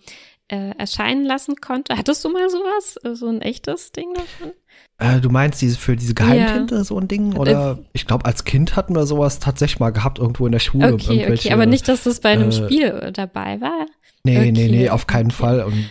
[0.49, 1.97] äh, erscheinen lassen konnte.
[1.97, 2.97] Hattest du mal sowas?
[3.03, 4.53] Äh, So ein echtes Ding davon?
[4.99, 7.37] Äh, du meinst diese für diese Geheimtinte so ein Ding?
[7.37, 10.95] Oder ich glaube, als Kind hatten wir sowas tatsächlich mal gehabt, irgendwo in der Schule.
[10.95, 13.87] Okay, okay, aber nicht, dass das bei einem äh, Spiel dabei war.
[14.25, 15.37] Nee, nee, okay, nee, auf keinen okay.
[15.37, 15.63] Fall.
[15.65, 15.91] Und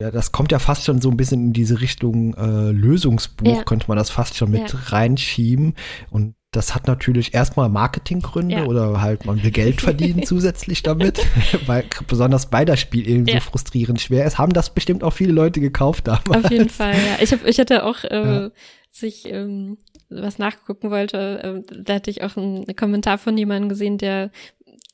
[0.00, 3.62] ja, das kommt ja fast schon so ein bisschen in diese Richtung äh, Lösungsbuch, Ja.
[3.64, 4.78] könnte man das fast schon mit Ja.
[4.86, 5.74] reinschieben.
[6.10, 8.64] Und das hat natürlich erstmal Marketinggründe Ja.
[8.64, 11.20] oder halt man will Geld verdienen zusätzlich damit,
[11.66, 13.34] weil besonders bei das Spiel eben Ja.
[13.34, 14.38] so frustrierend schwer ist.
[14.38, 16.44] Haben das bestimmt auch viele Leute gekauft damals.
[16.44, 17.22] Auf jeden Fall, ja.
[17.22, 18.40] Ich, hab, ich hatte auch, äh, Ja.
[18.44, 19.78] als ich ähm,
[20.10, 24.30] was nachgucken wollte, äh, da hatte ich auch einen Kommentar von jemandem gesehen, der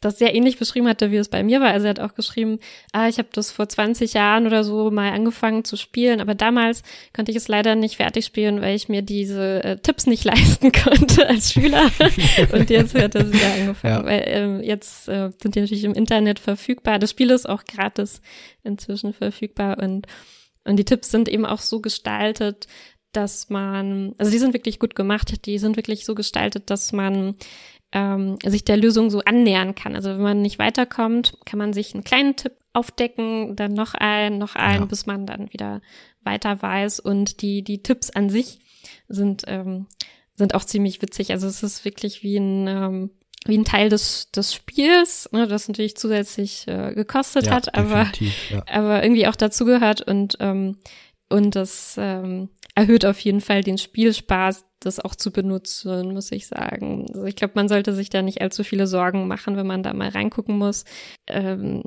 [0.00, 1.70] das sehr ähnlich beschrieben hatte, wie es bei mir war.
[1.72, 2.58] Also er hat auch geschrieben,
[2.92, 6.82] ah, ich habe das vor 20 Jahren oder so mal angefangen zu spielen, aber damals
[7.14, 10.72] konnte ich es leider nicht fertig spielen, weil ich mir diese äh, Tipps nicht leisten
[10.72, 11.90] konnte als Schüler.
[12.52, 14.04] Und jetzt hat er wieder angefangen, Ja.
[14.04, 16.98] weil ähm, jetzt äh, sind die natürlich im Internet verfügbar.
[16.98, 18.22] Das Spiel ist auch gratis
[18.64, 20.06] inzwischen verfügbar und
[20.64, 22.66] und die Tipps sind eben auch so gestaltet,
[23.12, 27.34] dass man, also die sind wirklich gut gemacht, die sind wirklich so gestaltet, dass man
[27.92, 29.94] ähm, sich der Lösung so annähern kann.
[29.96, 34.38] Also wenn man nicht weiterkommt, kann man sich einen kleinen Tipp aufdecken, dann noch einen,
[34.38, 34.86] noch einen, Ja.
[34.86, 35.80] bis man dann wieder
[36.22, 37.00] weiter weiß.
[37.00, 38.60] Und die, die Tipps an sich
[39.08, 39.86] sind, ähm,
[40.36, 41.32] sind auch ziemlich witzig.
[41.32, 43.10] Also es ist wirklich wie ein, ähm,
[43.46, 48.06] wie ein Teil des, des Spiels, ne, das natürlich zusätzlich äh, gekostet Ja, hat, aber
[48.50, 48.62] ja.
[48.70, 50.76] aber irgendwie auch dazugehört und ähm,
[51.30, 56.46] und das ähm, erhöht auf jeden Fall den Spielspaß, das auch zu benutzen, muss ich
[56.46, 57.06] sagen.
[57.08, 59.92] Also ich glaube, man sollte sich da nicht allzu viele Sorgen machen, wenn man da
[59.92, 60.84] mal reingucken muss.
[61.26, 61.82] Ähm,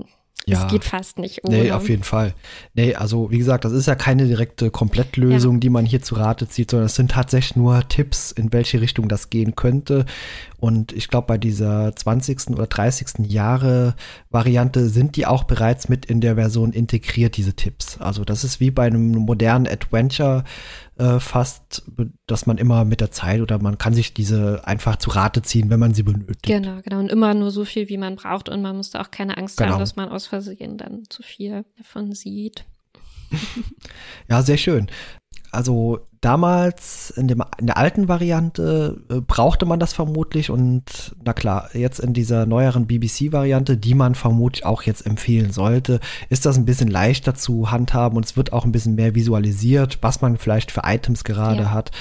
[0.46, 0.66] Ja.
[0.66, 1.58] Es geht fast nicht ohne.
[1.58, 2.34] Nee, auf jeden Fall.
[2.74, 6.50] Nee, also wie gesagt, das ist ja keine direkte Komplettlösung, die man hier zu Rate
[6.50, 10.06] zieht, sondern es sind tatsächlich nur Tipps, in welche Richtung das gehen könnte.
[10.60, 12.50] Und ich glaube, bei dieser 20.
[12.50, 13.32] oder 30.
[13.32, 13.96] Jahre
[14.32, 17.98] Variante sind die auch bereits mit in der Version integriert, diese Tipps.
[18.02, 20.44] Also das ist wie bei einem modernen Adventure
[20.98, 21.84] äh, fast,
[22.28, 25.70] dass man immer mit der Zeit oder man kann sich diese einfach zu Rate ziehen,
[25.70, 26.44] wenn man sie benötigt.
[26.44, 27.00] Genau, genau.
[27.00, 28.48] Und immer nur so viel, wie man braucht.
[28.50, 29.72] Und man muss da auch keine Angst Genau.
[29.74, 32.66] haben, dass man aus Versehen dann zu viel davon sieht.
[34.30, 34.88] Ja, sehr schön.
[35.54, 41.34] Also damals in, dem, in der alten Variante äh, brauchte man das vermutlich und na
[41.34, 45.99] klar, jetzt in dieser neueren BBC-Variante, die man vermutlich auch jetzt empfehlen sollte,
[46.30, 49.99] ist das ein bisschen leichter zu handhaben und es wird auch ein bisschen mehr visualisiert,
[50.01, 51.72] was man vielleicht für Items gerade Ja.
[51.72, 51.91] hat.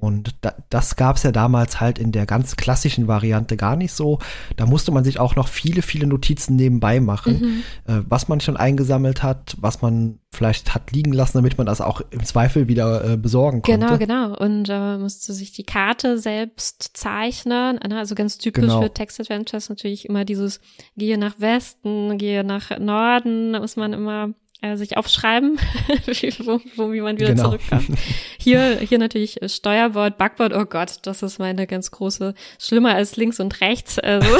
[0.00, 3.92] Und da, das gab es ja damals halt in der ganz klassischen Variante gar nicht
[3.92, 4.18] so.
[4.56, 7.92] Da musste man sich auch noch viele, viele Notizen nebenbei machen, Mhm.
[7.92, 11.80] äh, was man schon eingesammelt hat, was man vielleicht hat liegen lassen, damit man das
[11.80, 13.78] auch im Zweifel wieder äh, besorgen konnte.
[13.78, 14.36] Genau, genau.
[14.38, 17.78] Und äh, musste sich die Karte selbst zeichnen.
[17.86, 17.98] ne?
[17.98, 18.80] Also ganz typisch Genau.
[18.82, 20.60] für Text-Adventures natürlich immer dieses
[20.96, 24.30] gehe nach Westen, gehe nach Norden, da muss man immer
[24.62, 25.58] äh, sich aufschreiben,
[26.06, 27.44] wie, wo, wo, wie man wieder Genau.
[27.44, 27.86] zurückkommt.
[28.38, 33.16] Hier, hier natürlich äh, Steuerbord, Backbord, oh Gott, das ist meine ganz große, schlimmer als
[33.16, 33.98] links und rechts.
[33.98, 34.28] Also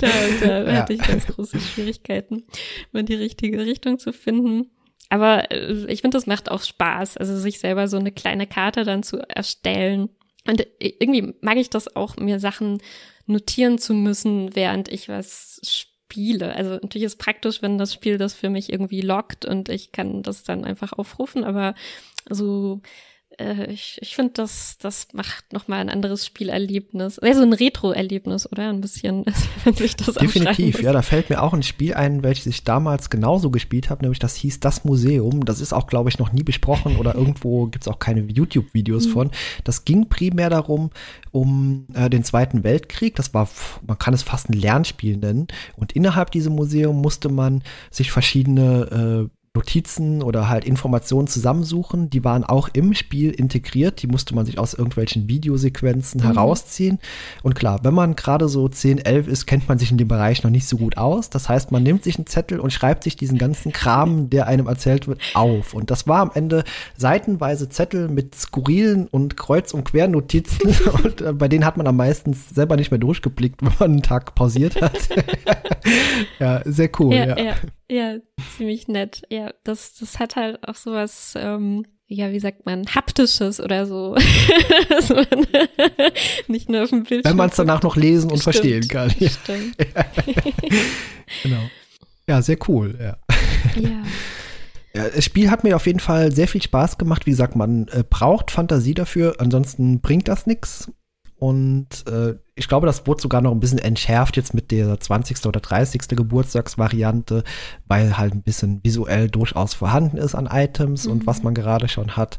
[0.00, 0.08] da,
[0.40, 0.72] da Ja.
[0.78, 2.44] hatte ich ganz große Schwierigkeiten,
[2.92, 4.70] mal die richtige Richtung zu finden.
[5.10, 8.84] Aber äh, ich finde, das macht auch Spaß, also sich selber so eine kleine Karte
[8.84, 10.08] dann zu erstellen.
[10.46, 12.78] Und irgendwie mag ich das auch, mir Sachen
[13.26, 15.58] notieren zu müssen, während ich was
[16.04, 16.54] spiele.
[16.54, 20.22] Also natürlich ist praktisch, wenn das Spiel das für mich irgendwie lockt und ich kann
[20.22, 21.74] das dann einfach aufrufen, aber
[22.30, 22.80] so
[23.38, 27.18] äh, ich, ich finde, das, das macht nochmal ein anderes Spielerlebnis.
[27.22, 28.68] Ja, so ein Retro-Erlebnis, oder?
[28.68, 29.24] Ein bisschen,
[29.64, 33.10] wenn sich das Definitiv, ja, da fällt mir auch ein Spiel ein, welches ich damals
[33.10, 35.44] genauso gespielt habe, nämlich das hieß Das Museum.
[35.44, 39.06] Das ist auch, glaube ich, noch nie besprochen oder irgendwo gibt es auch keine YouTube-Videos
[39.06, 39.10] mhm.
[39.10, 39.30] von.
[39.64, 40.90] Das ging primär darum,
[41.30, 43.16] um äh, den Zweiten Weltkrieg.
[43.16, 43.48] Das war,
[43.86, 45.48] man kann es fast ein Lernspiel nennen.
[45.76, 52.10] Und innerhalb diesem Museum musste man sich verschiedene äh, Notizen oder halt Informationen zusammensuchen.
[52.10, 54.02] Die waren auch im Spiel integriert.
[54.02, 56.24] Die musste man sich aus irgendwelchen Videosequenzen mhm.
[56.24, 56.98] herausziehen.
[57.44, 60.42] Und klar, wenn man gerade so 10, 11 ist, kennt man sich in dem Bereich
[60.42, 61.30] noch nicht so gut aus.
[61.30, 64.66] Das heißt, man nimmt sich einen Zettel und schreibt sich diesen ganzen Kram, der einem
[64.66, 65.72] erzählt wird, auf.
[65.72, 66.64] Und das war am Ende
[66.96, 70.74] seitenweise Zettel mit skurrilen und Kreuz- und Quernotizen.
[71.04, 74.02] und äh, bei denen hat man am meisten selber nicht mehr durchgeblickt, wenn man einen
[74.02, 74.98] Tag pausiert hat.
[76.40, 77.14] ja, sehr cool.
[77.14, 77.26] ja.
[77.26, 77.38] ja.
[77.38, 77.54] ja.
[77.90, 78.16] Ja,
[78.56, 79.22] ziemlich nett.
[79.30, 84.14] Ja, das, das hat halt auch sowas, ähm, ja, wie sagt man, haptisches oder so.
[86.48, 87.24] nicht nur auf dem Bildschirm.
[87.24, 88.56] Wenn man es danach noch lesen und Stimmt.
[88.56, 89.12] verstehen kann.
[89.18, 89.28] Ja.
[89.28, 89.76] Stimmt.
[91.42, 91.70] genau.
[92.26, 93.16] Ja, sehr cool, ja.
[93.80, 94.02] Ja.
[94.96, 97.26] Ja, das Spiel hat mir auf jeden Fall sehr viel Spaß gemacht.
[97.26, 100.90] Wie gesagt, man äh, braucht Fantasie dafür, ansonsten bringt das nichts.
[101.44, 105.44] Und äh, ich glaube, das wurde sogar noch ein bisschen entschärft jetzt mit der 20.
[105.44, 106.00] oder 30.
[106.08, 107.44] Geburtstagsvariante,
[107.86, 111.12] weil halt ein bisschen visuell durchaus vorhanden ist an Items mhm.
[111.12, 112.38] und was man gerade schon hat.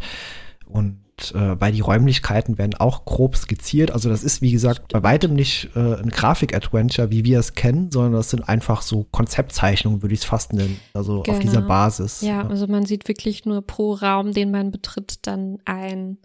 [0.65, 0.97] Und
[1.35, 3.91] äh, bei die Räumlichkeiten werden auch grob skizziert.
[3.91, 7.91] Also das ist, wie gesagt, bei weitem nicht äh, ein Grafik-Adventure, wie wir es kennen,
[7.91, 10.79] sondern das sind einfach so Konzeptzeichnungen, würde ich es fast nennen.
[10.95, 11.37] Also genau.
[11.37, 11.67] auf dieser genau.
[11.67, 12.21] Basis.
[12.21, 16.17] Ja, ja, also man sieht wirklich nur pro Raum, den man betritt, dann ein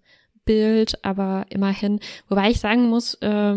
[0.44, 2.00] Bild, aber immerhin.
[2.28, 3.56] Wobei ich sagen muss, äh,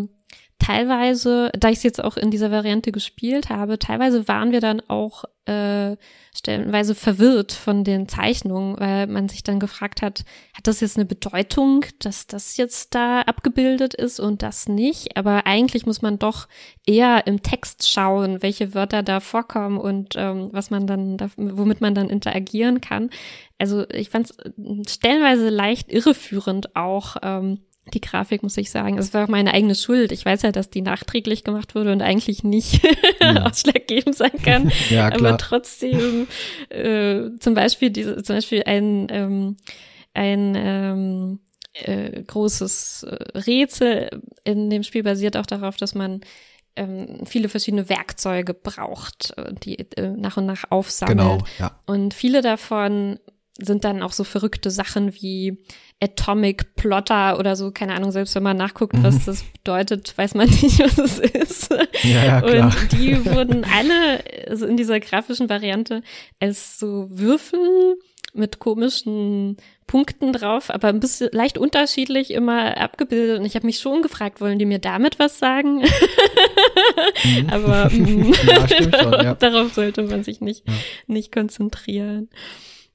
[0.59, 4.81] teilweise, da ich es jetzt auch in dieser Variante gespielt habe, teilweise waren wir dann
[4.87, 5.97] auch äh,
[6.33, 10.23] stellenweise verwirrt von den Zeichnungen, weil man sich dann gefragt hat,
[10.53, 15.17] hat das jetzt eine Bedeutung, dass das jetzt da abgebildet ist und das nicht?
[15.17, 16.47] Aber eigentlich muss man doch
[16.85, 21.81] eher im Text schauen, welche Wörter da vorkommen und ähm, was man dann, da, womit
[21.81, 23.09] man dann interagieren kann.
[23.63, 27.15] Also ich fand es stellenweise leicht irreführend auch.
[27.23, 27.59] Ähm,
[27.93, 28.97] die Grafik, muss ich sagen.
[28.97, 30.11] Es war auch meine eigene Schuld.
[30.11, 32.81] Ich weiß ja, dass die nachträglich gemacht wurde und eigentlich nicht
[33.21, 33.45] ja.
[33.45, 34.69] ausschlaggebend sein kann.
[34.89, 35.29] ja, klar.
[35.29, 36.27] Aber trotzdem,
[36.67, 39.57] äh, zum Beispiel diese, zum Beispiel ein, ähm,
[40.13, 41.39] ein ähm,
[41.73, 46.19] äh, großes äh, Rätsel in dem Spiel basiert auch darauf, dass man
[46.75, 51.17] ähm, viele verschiedene Werkzeuge braucht, äh, die äh, nach und nach aufsammelt.
[51.17, 51.79] Genau, ja.
[51.85, 53.19] Und viele davon
[53.61, 55.57] sind dann auch so verrückte Sachen wie
[56.01, 59.21] Atomic Plotter oder so, keine Ahnung, selbst wenn man nachguckt, was mhm.
[59.25, 61.71] das bedeutet, weiß man nicht, was es ist.
[62.03, 62.65] Ja, ja, klar.
[62.65, 66.01] Und die wurden alle also in dieser grafischen Variante
[66.39, 67.97] als so Würfel
[68.33, 73.39] mit komischen Punkten drauf, aber ein bisschen leicht unterschiedlich immer abgebildet.
[73.39, 75.81] Und ich habe mich schon gefragt, wollen die mir damit was sagen?
[75.81, 77.49] Mhm.
[77.51, 79.35] aber mm, ja, schon, ja.
[79.35, 80.65] darauf sollte man sich nicht,
[81.07, 82.29] nicht konzentrieren.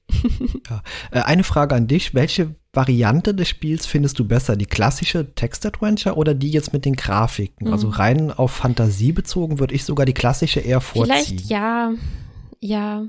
[0.69, 0.81] ja.
[1.11, 2.13] Äh, eine Frage an dich.
[2.13, 4.55] Welche Variante des Spiels findest du besser?
[4.55, 7.67] Die klassische Text-Adventure oder die jetzt mit den Grafiken?
[7.67, 7.73] Mhm.
[7.73, 11.15] Also rein auf Fantasie bezogen würde ich sogar die klassische eher vorziehen.
[11.15, 11.93] Vielleicht ja,
[12.59, 13.05] ja.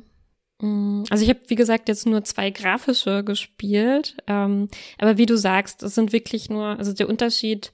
[0.60, 4.16] Mm, also ich habe, wie gesagt, jetzt nur zwei grafische gespielt.
[4.26, 7.72] Ähm, aber wie du sagst, es sind wirklich nur, also der Unterschied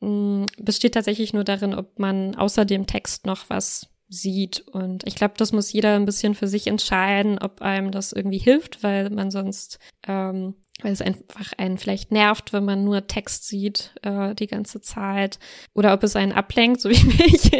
[0.00, 4.60] mh, mm, besteht tatsächlich nur darin, ob man außer dem Text noch was sieht.
[4.68, 8.38] Und ich glaube, das muss jeder ein bisschen für sich entscheiden, ob einem das irgendwie
[8.38, 13.48] hilft, weil man sonst, ähm, weil es einfach einen vielleicht nervt, wenn man nur Text
[13.48, 15.38] sieht äh, die ganze Zeit,
[15.74, 17.52] oder ob es einen ablenkt, so wie mich,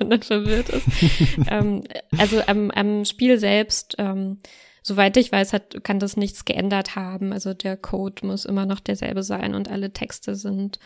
[0.00, 0.86] und dann verwirrt ist.
[1.50, 1.84] ähm,
[2.18, 4.38] also am, am Spiel selbst ähm,
[4.82, 7.32] Soweit ich weiß, hat, kann das nichts geändert haben.
[7.32, 10.78] Also der Code muss immer noch derselbe sein und alle Texte sind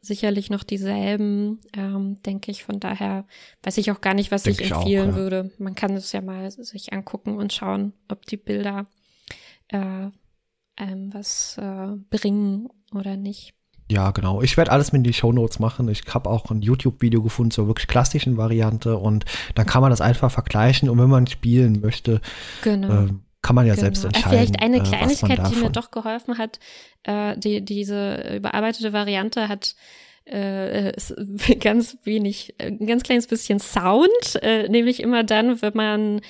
[0.00, 2.64] sicherlich noch dieselben, ähm, denke ich.
[2.64, 3.26] Von daher
[3.62, 5.16] weiß ich auch gar nicht, was Denk ich empfehlen ich auch, ja.
[5.16, 5.50] würde.
[5.58, 8.86] Man kann es ja mal sich angucken und schauen, ob die Bilder
[9.68, 10.08] äh,
[10.78, 13.54] ähm, was äh, bringen oder nicht.
[13.90, 14.40] Ja, genau.
[14.40, 15.88] Ich werde alles mit in die Show Notes machen.
[15.88, 19.24] Ich habe auch ein YouTube-Video gefunden zur wirklich klassischen Variante und
[19.56, 20.88] dann kann man das einfach vergleichen.
[20.88, 22.20] Und wenn man spielen möchte,
[22.62, 23.06] genau.
[23.06, 23.08] äh,
[23.42, 23.84] kann man ja genau.
[23.84, 24.30] selbst entscheiden.
[24.30, 26.58] Vielleicht eine äh, Kleinigkeit, die mir doch geholfen hat,
[27.04, 29.74] äh, die, diese überarbeitete Variante hat
[30.24, 30.92] äh,
[31.60, 34.10] ganz wenig, ein ganz kleines bisschen Sound,
[34.42, 36.20] äh, nämlich immer dann, wenn man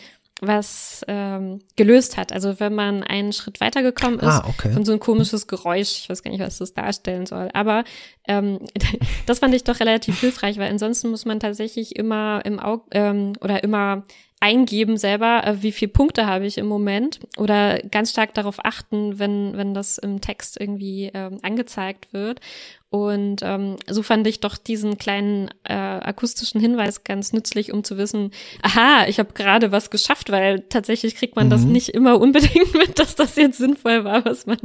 [0.40, 2.32] was ähm, gelöst hat.
[2.32, 4.72] Also wenn man einen Schritt weitergekommen ist, Ah, okay.
[4.72, 6.00] kommt so ein komisches Geräusch.
[6.00, 7.50] Ich weiß gar nicht, was das darstellen soll.
[7.52, 7.84] Aber
[8.26, 8.58] ähm,
[9.26, 13.34] das fand ich doch relativ hilfreich, weil ansonsten muss man tatsächlich immer im Auge ähm,
[13.42, 14.04] oder immer
[14.41, 19.18] eingeben selber, äh, wie viele Punkte habe ich im Moment oder ganz stark darauf achten,
[19.18, 22.41] wenn, wenn das im Text irgendwie ähm, angezeigt wird.
[22.88, 27.99] Und ähm, so fand ich doch diesen kleinen äh, akustischen Hinweis ganz nützlich, um zu
[27.99, 28.32] wissen,
[28.62, 31.72] aha, ich habe gerade was geschafft, weil tatsächlich kriegt man das Mhm.
[31.72, 34.59] nicht immer unbedingt mit, dass das jetzt sinnvoll war, was man,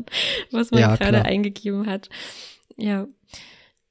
[0.52, 2.10] was man Ja, gerade eingegeben hat.
[2.78, 3.08] Ja.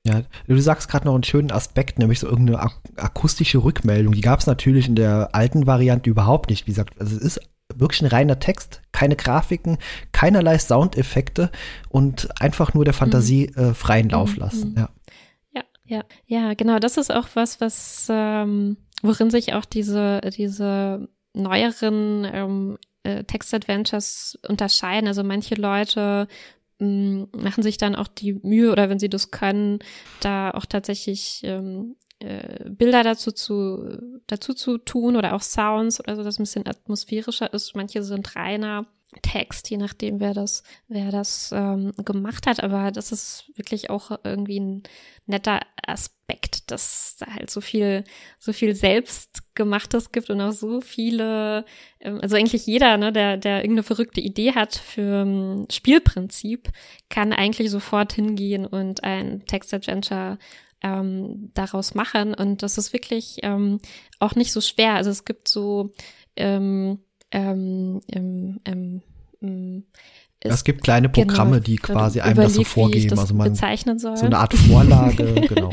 [0.07, 4.13] Ja, du sagst gerade noch einen schönen Aspekt, nämlich so irgendeine ak akustische Rückmeldung.
[4.13, 6.67] Die gab es natürlich in der alten Variante überhaupt nicht.
[6.67, 7.41] Wie gesagt, also es ist
[7.75, 9.79] wirklich ein reiner Text, keine Grafiken,
[10.13, 11.51] keinerlei Soundeffekte
[11.89, 14.71] und einfach nur der Fantasie äh, freien Lauf Mhm, lassen.
[14.73, 14.77] mhm.
[14.77, 14.89] Ja.
[15.55, 16.79] Ja, ja, ja, genau.
[16.79, 24.39] Das ist auch was, was ähm, worin sich auch diese diese neueren ähm, äh, Text-Adventures
[24.49, 25.09] unterscheiden.
[25.09, 26.29] Also manche Leute
[26.79, 29.79] mh, machen sich dann auch die Mühe oder wenn sie das können,
[30.21, 36.17] da auch tatsächlich ähm, äh, Bilder dazu zu dazu zu tun oder auch Sounds oder
[36.17, 37.75] so, dass es ein bisschen atmosphärischer ist.
[37.77, 38.87] Manche sind reiner
[39.23, 42.63] Text, je nachdem, wer das, wer das ähm, gemacht hat.
[42.63, 44.83] Aber das ist wirklich auch irgendwie ein
[45.27, 48.05] netter Aspekt, dass da halt so viel,
[48.39, 51.65] so viel Selbstgemachtes gibt und auch so viele,
[52.01, 56.71] ähm, also eigentlich jeder, ne, der, der irgendeine verrückte Idee hat für ein Spielprinzip,
[57.09, 60.39] kann eigentlich sofort hingehen und ein Text-Adventure
[60.83, 62.35] ähm, daraus machen.
[62.35, 63.81] Und das ist wirklich ähm,
[64.21, 64.95] auch nicht so schwer.
[64.95, 65.93] Also es gibt so
[66.37, 67.01] ähm,
[67.31, 69.03] ähm, ähm, ähm,
[70.45, 73.09] ähm, Es, gibt kleine Programme, die genau, quasi einem das so vorgeben.
[73.09, 74.17] das also man bezeichnen soll.
[74.17, 75.71] so eine Art Vorlage, genau.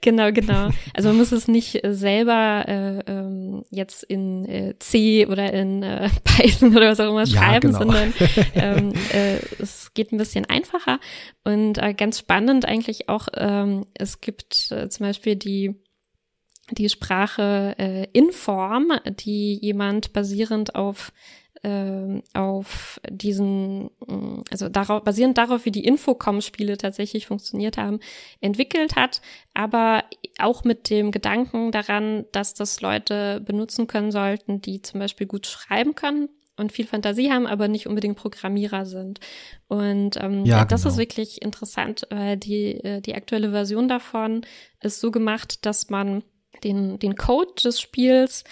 [0.00, 0.70] Genau, genau.
[0.94, 5.82] Also man muss es nicht äh, selber äh, ähm, jetzt in äh, C oder in
[5.82, 7.78] äh, Python oder was auch immer Ja, schreiben, genau.
[7.78, 8.14] sondern
[8.54, 10.98] ähm, äh, es geht ein bisschen einfacher
[11.44, 15.74] und äh, ganz spannend eigentlich auch, ähm, es gibt äh, zum Beispiel die
[16.70, 21.12] die Sprache äh, Inform, die jemand basierend auf
[21.64, 28.00] ähm, auf diesen, mh, also darauf, basierend darauf, wie die Infocom-Spiele tatsächlich funktioniert haben,
[28.40, 29.22] entwickelt hat,
[29.54, 30.04] aber
[30.38, 35.46] auch mit dem Gedanken daran, dass das Leute benutzen können sollten, die zum Beispiel gut
[35.46, 39.20] schreiben können und viel Fantasie haben, aber nicht unbedingt Programmierer sind.
[39.66, 40.98] Und ähm, Ja, das ist genau.
[40.98, 44.42] wirklich interessant, weil die, äh, die aktuelle Version davon
[44.80, 46.22] ist so gemacht, dass man
[46.62, 48.44] den, den Code des Spiels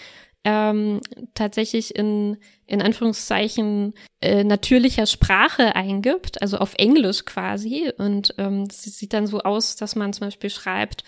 [0.45, 1.01] ähm,
[1.35, 2.37] tatsächlich in,
[2.67, 7.93] in Anführungszeichen äh, natürlicher Sprache eingibt, also auf Englisch quasi.
[7.97, 11.05] Und ähm, sieht dann so aus, dass man zum Beispiel schreibt,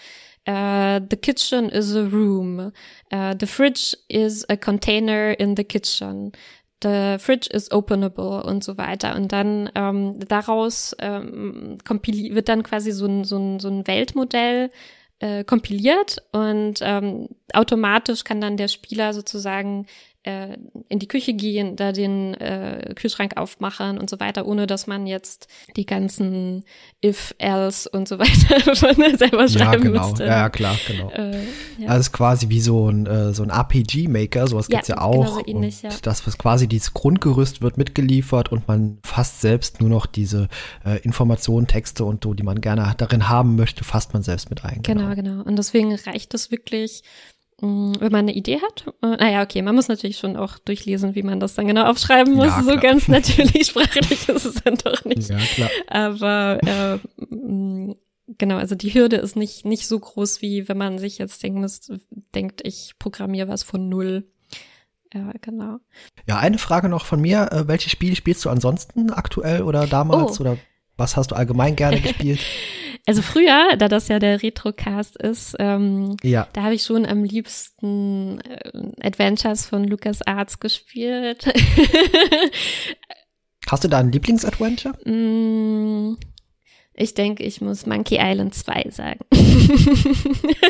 [0.46, 2.70] Uh, the kitchen is a room.
[3.10, 6.32] Uh, the fridge is a container in the kitchen.
[6.82, 9.16] The fridge is openable und so weiter.
[9.16, 14.70] Und dann ähm, daraus ähm, wird dann quasi so ein, so ein, so ein Weltmodell
[15.24, 19.86] äh, kompiliert und ähm, automatisch kann dann der Spieler sozusagen
[20.24, 20.56] äh,
[20.88, 25.06] in die Küche gehen, da den äh, Kühlschrank aufmachen und so weiter, ohne dass man
[25.06, 25.46] jetzt
[25.76, 26.64] die ganzen
[27.04, 30.08] if, else und so weiter selber Ja, schreiben genau.
[30.08, 30.24] müsste.
[30.24, 31.10] Ja, ja, klar, genau.
[31.10, 31.44] Äh,
[31.78, 31.88] ja.
[31.88, 35.34] Also quasi wie so ein, äh, so ein RPG-Maker, sowas Ja, gibt's ja genau auch.
[35.40, 35.90] so ähnlich, ja.
[36.02, 40.48] das, was quasi dieses Grundgerüst wird mitgeliefert und man fasst selbst nur noch diese
[40.84, 44.64] äh, Informationen, Texte und so, die man gerne darin haben möchte, fasst man selbst mit
[44.64, 44.82] ein.
[44.82, 45.42] Genau, genau.
[45.42, 47.02] Und deswegen reicht es wirklich,
[47.60, 48.86] wenn man eine Idee hat.
[49.02, 52.34] Äh, naja, okay, man muss natürlich schon auch durchlesen, wie man das dann genau aufschreiben
[52.34, 52.46] muss.
[52.46, 55.30] Ja, so ganz natürlich sprachlich ist es dann doch nicht.
[55.30, 55.70] Ja, klar.
[55.86, 56.98] Aber äh,
[57.34, 57.94] mh,
[58.38, 61.60] genau, also die Hürde ist nicht, nicht so groß, wie wenn man sich jetzt denken
[61.60, 61.80] muss,
[62.34, 64.26] denkt, ich programmiere was von null.
[65.14, 65.78] Ja, genau.
[66.26, 67.48] Ja, eine Frage noch von mir.
[67.52, 70.42] Äh, welche Spiele spielst du ansonsten aktuell oder damals Oh.
[70.42, 70.58] oder
[70.96, 72.40] was hast du allgemein gerne gespielt?
[73.06, 76.48] Also früher, da das ja der Retrocast ist, ähm, ja.
[76.54, 81.44] Da habe ich schon am liebsten äh, Adventures von Lucas Arts gespielt.
[83.68, 84.94] Hast du da ein Lieblingsadventure?
[85.08, 86.16] Mm,
[86.94, 89.20] ich denke, ich muss Monkey Island 2 sagen.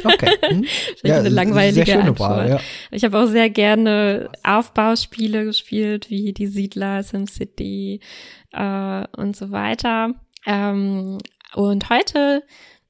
[0.05, 0.31] Okay.
[0.45, 0.65] Hm?
[1.01, 2.19] Vielleicht eine langweilige sehr schöne.
[2.19, 2.61] Wahl, ja.
[2.91, 8.01] Ich habe auch sehr gerne Aufbauspiele gespielt, wie die Siedler, SimCity
[8.53, 10.15] äh, und so weiter.
[10.47, 11.19] Ähm,
[11.55, 12.43] und heute,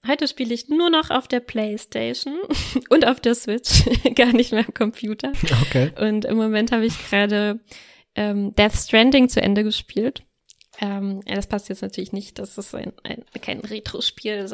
[0.07, 2.39] heute spiele ich nur noch auf der Playstation
[2.89, 3.85] und auf der Switch,
[4.15, 5.33] gar nicht mehr am Computer.
[5.63, 5.93] Okay.
[6.01, 7.61] Und im Moment habe ich gerade
[8.15, 10.23] ähm, Death Stranding zu Ende gespielt.
[10.81, 14.47] Ähm, ja, das passt jetzt natürlich nicht, das ist ein, ein, kein Retro-Spiel.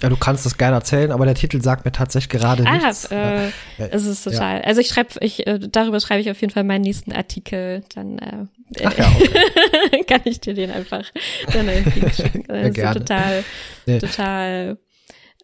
[0.00, 3.06] ja, du kannst das gerne erzählen, aber der Titel sagt mir tatsächlich gerade ah, nichts.
[3.06, 4.58] Äh, ja, es ist total.
[4.58, 4.64] Ja.
[4.64, 7.82] Also ich schreibe, ich, äh, darüber schreibe ich auf jeden Fall meinen nächsten Artikel.
[7.94, 8.46] Dann äh,
[8.84, 10.04] Ach ja, okay.
[10.08, 11.10] kann ich dir den einfach
[11.52, 11.68] dann
[12.16, 12.44] schicken.
[12.46, 13.00] Das ja, gerne.
[13.00, 13.44] total,
[13.86, 13.98] nee.
[13.98, 14.78] total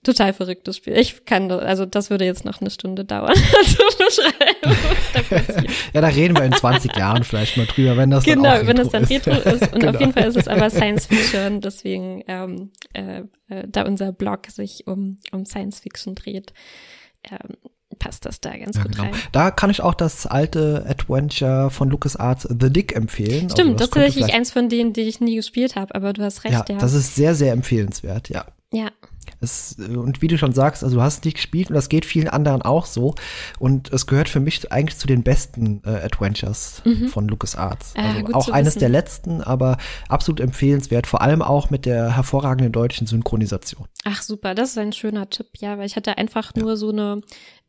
[0.08, 0.96] total verrücktes Spiel.
[0.96, 5.62] Ich kann, also das würde jetzt noch eine Stunde dauern, zu beschreiben, was da
[5.94, 8.66] ja, da reden wir in 20 Jahren vielleicht mal drüber, wenn das genau, dann auch
[8.66, 9.46] wenn das dann Retro ist.
[9.46, 9.72] ist.
[9.74, 9.92] Und genau.
[9.92, 14.46] auf jeden Fall ist es aber Science Fiction, deswegen, ähm, äh, äh, da unser Blog
[14.48, 16.54] sich um, um Science Fiction dreht,
[17.30, 17.56] ähm,
[17.98, 19.04] passt das da ganz ja, gut genau.
[19.04, 19.14] rein.
[19.32, 23.50] Da kann ich auch das alte Adventure von LucasArts The Dick empfehlen.
[23.50, 26.12] Stimmt, also das, das ist tatsächlich eins von denen, die ich nie gespielt habe, aber
[26.12, 26.78] du hast recht, ja, ja.
[26.78, 28.46] Das ist sehr, sehr empfehlenswert, ja.
[28.72, 28.90] Ja,
[29.40, 32.04] es, und wie du schon sagst, also du hast es nicht gespielt und das geht
[32.04, 33.14] vielen anderen auch so.
[33.58, 37.08] Und es gehört für mich eigentlich zu den besten äh, Adventures mhm.
[37.08, 37.94] von LucasArts.
[37.96, 38.80] Ah, also auch eines wissen.
[38.80, 39.78] der letzten, aber
[40.08, 43.86] absolut empfehlenswert, vor allem auch mit der hervorragenden deutschen Synchronisation.
[44.04, 46.62] Ach super, das ist ein schöner Tipp, ja, weil ich hatte einfach ja.
[46.62, 47.20] nur so eine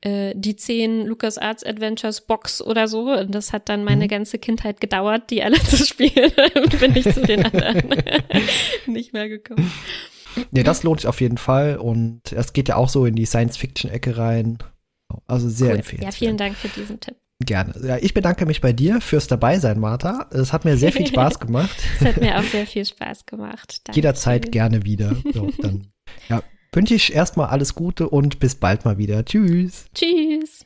[0.01, 3.11] äh, die zehn LucasArts Adventures Box oder so.
[3.11, 4.09] Und das hat dann meine mhm.
[4.09, 6.31] ganze Kindheit gedauert, die alle zu spielen.
[6.79, 7.95] bin ich zu den anderen
[8.85, 9.71] nicht mehr gekommen.
[10.51, 13.25] Nee, das lohnt sich auf jeden Fall und es geht ja auch so in die
[13.25, 14.57] Science-Fiction-Ecke rein.
[15.27, 15.77] Also sehr cool.
[15.77, 16.13] empfehlenswert.
[16.13, 17.15] Ja, vielen Dank für diesen Tipp.
[17.45, 17.73] Gerne.
[17.81, 20.27] Ja, ich bedanke mich bei dir fürs Dabeisein, Martha.
[20.31, 21.75] Es hat mir sehr viel Spaß gemacht.
[21.99, 23.81] es hat mir auch sehr viel Spaß gemacht.
[23.85, 23.95] Danke.
[23.95, 25.15] Jederzeit gerne wieder.
[25.33, 25.87] So, dann
[26.27, 29.23] ja, wünsche ich erstmal alles Gute und bis bald mal wieder.
[29.23, 29.85] Tschüss.
[29.95, 30.65] Tschüss.